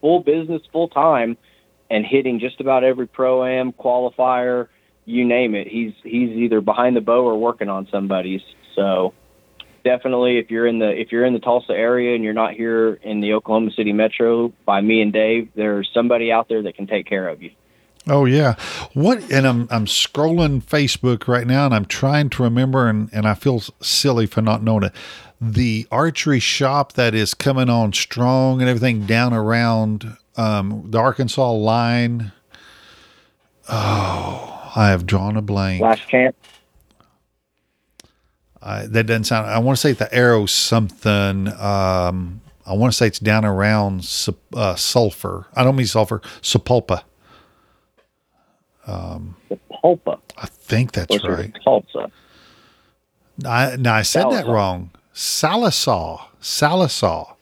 [0.00, 1.36] full business full time,
[1.88, 4.68] and hitting just about every pro am qualifier,
[5.04, 5.68] you name it.
[5.68, 8.42] He's he's either behind the bow or working on somebody's.
[8.74, 9.14] So
[9.86, 12.94] definitely if you're in the if you're in the Tulsa area and you're not here
[13.02, 16.88] in the Oklahoma City metro by me and Dave, there's somebody out there that can
[16.88, 17.52] take care of you.
[18.08, 18.56] Oh yeah.
[18.94, 23.26] What and I'm I'm scrolling Facebook right now and I'm trying to remember and, and
[23.26, 24.92] I feel silly for not knowing it.
[25.40, 31.52] The archery shop that is coming on strong and everything down around um, the Arkansas
[31.52, 32.32] line.
[33.68, 35.80] Oh, I have drawn a blank.
[35.80, 36.36] Last chance.
[38.66, 39.46] Uh, that doesn't sound.
[39.46, 41.46] I want to say the arrow something.
[41.46, 44.00] Um, I want to say it's down around
[44.54, 45.46] uh, Sulphur.
[45.54, 46.20] I don't mean sulfur.
[46.42, 47.04] Sapulpa.
[48.88, 50.18] Um, Sapulpa.
[50.36, 51.56] I think that's right.
[51.62, 52.10] Tulsa.
[53.44, 54.90] I, no, I said that wrong.
[55.14, 56.22] Sallisaw.
[56.42, 57.36] Sallisaw.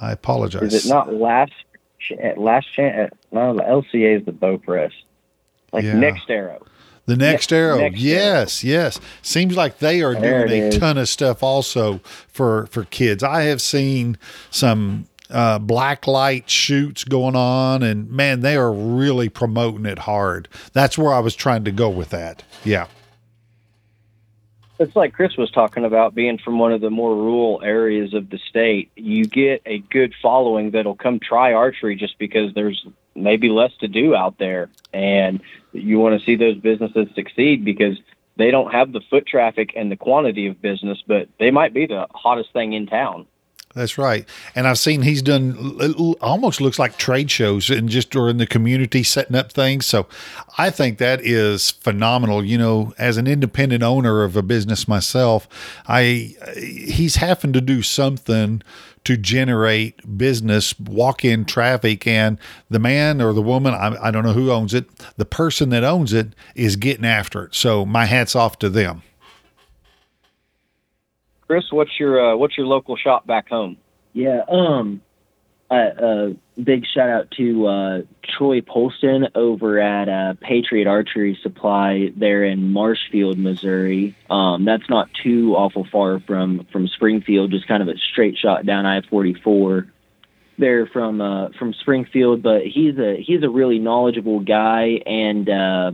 [0.00, 0.72] I apologize.
[0.72, 1.52] Is it not last?
[2.38, 3.12] Last chance?
[3.30, 4.92] No, the LCA is the bow press.
[5.70, 5.98] Like yeah.
[5.98, 6.66] next arrow.
[7.06, 8.72] The next arrow, next yes, arrow.
[8.72, 9.00] yes.
[9.22, 10.78] Seems like they are there doing a is.
[10.78, 11.98] ton of stuff also
[12.28, 13.22] for for kids.
[13.22, 14.16] I have seen
[14.50, 20.48] some uh, black light shoots going on, and man, they are really promoting it hard.
[20.72, 22.42] That's where I was trying to go with that.
[22.64, 22.86] Yeah.
[24.78, 28.30] It's like Chris was talking about being from one of the more rural areas of
[28.30, 28.90] the state.
[28.96, 33.88] You get a good following that'll come try archery just because there's maybe less to
[33.88, 34.70] do out there.
[34.94, 37.98] And you want to see those businesses succeed because
[38.36, 41.86] they don't have the foot traffic and the quantity of business, but they might be
[41.86, 43.26] the hottest thing in town.
[43.74, 44.28] That's right.
[44.56, 48.46] And I've seen he's done almost looks like trade shows and just or in the
[48.46, 49.86] community setting up things.
[49.86, 50.08] So
[50.58, 52.44] I think that is phenomenal.
[52.44, 55.48] You know, as an independent owner of a business myself,
[55.86, 58.62] I he's having to do something
[59.04, 64.24] to generate business, walk in traffic, and the man or the woman, I, I don't
[64.24, 67.54] know who owns it, the person that owns it is getting after it.
[67.54, 69.02] So my hat's off to them.
[71.46, 73.76] Chris, what's your uh, what's your local shop back home?
[74.12, 75.02] Yeah, um,
[75.76, 82.44] a big shout out to uh, Troy Polston over at uh, Patriot Archery Supply there
[82.44, 84.16] in Marshfield, Missouri.
[84.28, 88.66] Um, that's not too awful far from from Springfield, just kind of a straight shot
[88.66, 89.86] down I forty four.
[90.58, 95.92] There from uh, from Springfield, but he's a he's a really knowledgeable guy, and uh,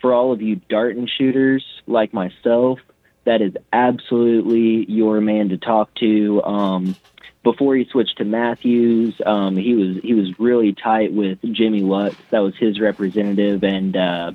[0.00, 2.78] for all of you dart and shooters like myself,
[3.24, 6.42] that is absolutely your man to talk to.
[6.42, 6.96] Um,
[7.42, 12.16] before he switched to Mathews, um, he was he was really tight with Jimmy Lutz.
[12.30, 14.32] That was his representative, and uh,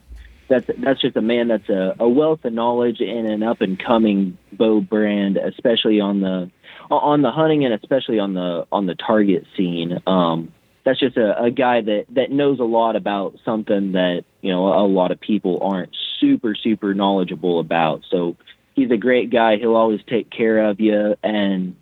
[0.47, 3.79] that's that's just a man that's a, a wealth of knowledge and an up and
[3.79, 6.51] coming bow brand, especially on the
[6.89, 9.99] on the hunting and especially on the on the target scene.
[10.05, 10.53] Um,
[10.83, 14.67] that's just a, a guy that that knows a lot about something that you know
[14.67, 18.03] a lot of people aren't super super knowledgeable about.
[18.09, 18.35] So
[18.73, 19.57] he's a great guy.
[19.57, 21.15] He'll always take care of you.
[21.23, 21.75] And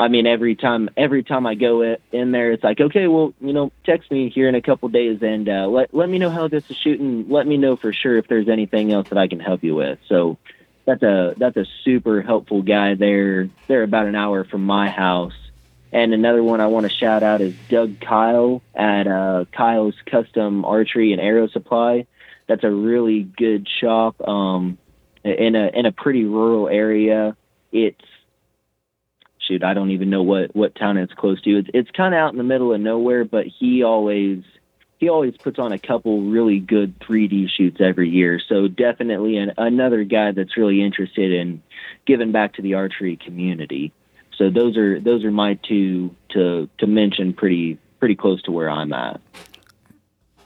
[0.00, 3.52] I mean, every time, every time I go in there, it's like, okay, well, you
[3.52, 6.48] know, text me here in a couple days and uh, let let me know how
[6.48, 7.28] this is shooting.
[7.28, 9.98] Let me know for sure if there's anything else that I can help you with.
[10.08, 10.38] So
[10.86, 13.50] that's a that's a super helpful guy there.
[13.68, 15.34] They're about an hour from my house.
[15.92, 20.64] And another one I want to shout out is Doug Kyle at uh, Kyle's Custom
[20.64, 22.06] Archery and Arrow Supply.
[22.46, 24.26] That's a really good shop.
[24.26, 24.78] Um,
[25.24, 27.36] in a in a pretty rural area.
[27.72, 28.00] It's
[29.50, 31.58] shoot, I don't even know what what town it's close to.
[31.58, 34.42] It's it's kind of out in the middle of nowhere, but he always
[34.98, 38.40] he always puts on a couple really good 3D shoots every year.
[38.48, 41.62] So definitely an, another guy that's really interested in
[42.06, 43.92] giving back to the archery community.
[44.36, 48.70] So those are those are my two to to mention pretty pretty close to where
[48.70, 49.20] I'm at.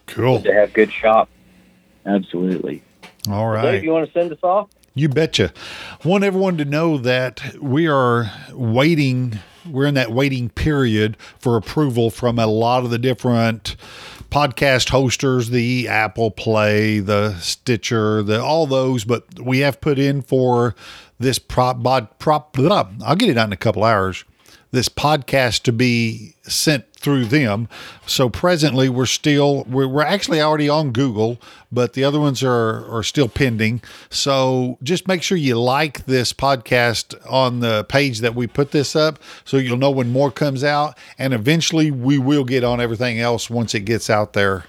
[0.07, 0.41] Cool.
[0.43, 1.29] To have good shop.
[2.07, 2.83] Absolutely.
[3.29, 3.73] All right.
[3.73, 4.69] Dave, you want to send us off?
[4.97, 5.53] You betcha.
[6.05, 9.41] Want everyone to know that we are waiting.
[9.69, 13.75] We're in that waiting period for approval from a lot of the different
[14.31, 19.05] podcast hosters, the Apple Play, the Stitcher, the all those.
[19.05, 20.77] But we have put in for
[21.19, 22.53] this prop bod prop.
[22.53, 24.25] Blah, I'll get it out in a couple hours.
[24.75, 27.69] This podcast to be sent through them.
[28.07, 31.41] So presently, we're still we're, we're actually already on Google,
[31.71, 33.83] but the other ones are are still pending.
[34.11, 38.97] So just make sure you like this podcast on the page that we put this
[38.97, 40.99] up, so you'll know when more comes out.
[41.19, 44.65] And eventually, we will get on everything else once it gets out there.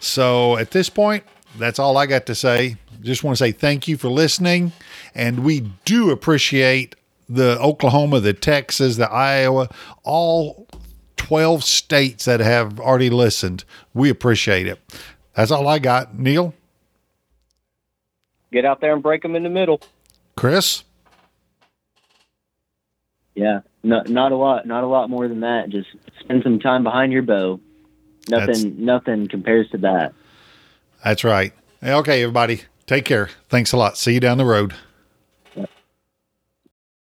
[0.00, 1.24] So at this point,
[1.58, 2.76] that's all I got to say.
[3.02, 4.72] Just want to say thank you for listening,
[5.14, 6.94] and we do appreciate
[7.30, 9.68] the Oklahoma, the Texas, the Iowa,
[10.02, 10.66] all
[11.16, 13.64] 12 states that have already listened.
[13.94, 14.80] We appreciate it.
[15.34, 16.18] That's all I got.
[16.18, 16.54] Neil?
[18.52, 19.80] Get out there and break them in the middle.
[20.36, 20.82] Chris?
[23.36, 25.68] Yeah, not not a lot, not a lot more than that.
[25.68, 25.88] Just
[26.18, 27.60] spend some time behind your bow.
[28.28, 30.12] Nothing, That's, nothing compares to that.
[31.04, 31.52] That's right.
[31.82, 33.30] Okay, everybody, take care.
[33.48, 33.96] Thanks a lot.
[33.96, 34.74] See you down the road.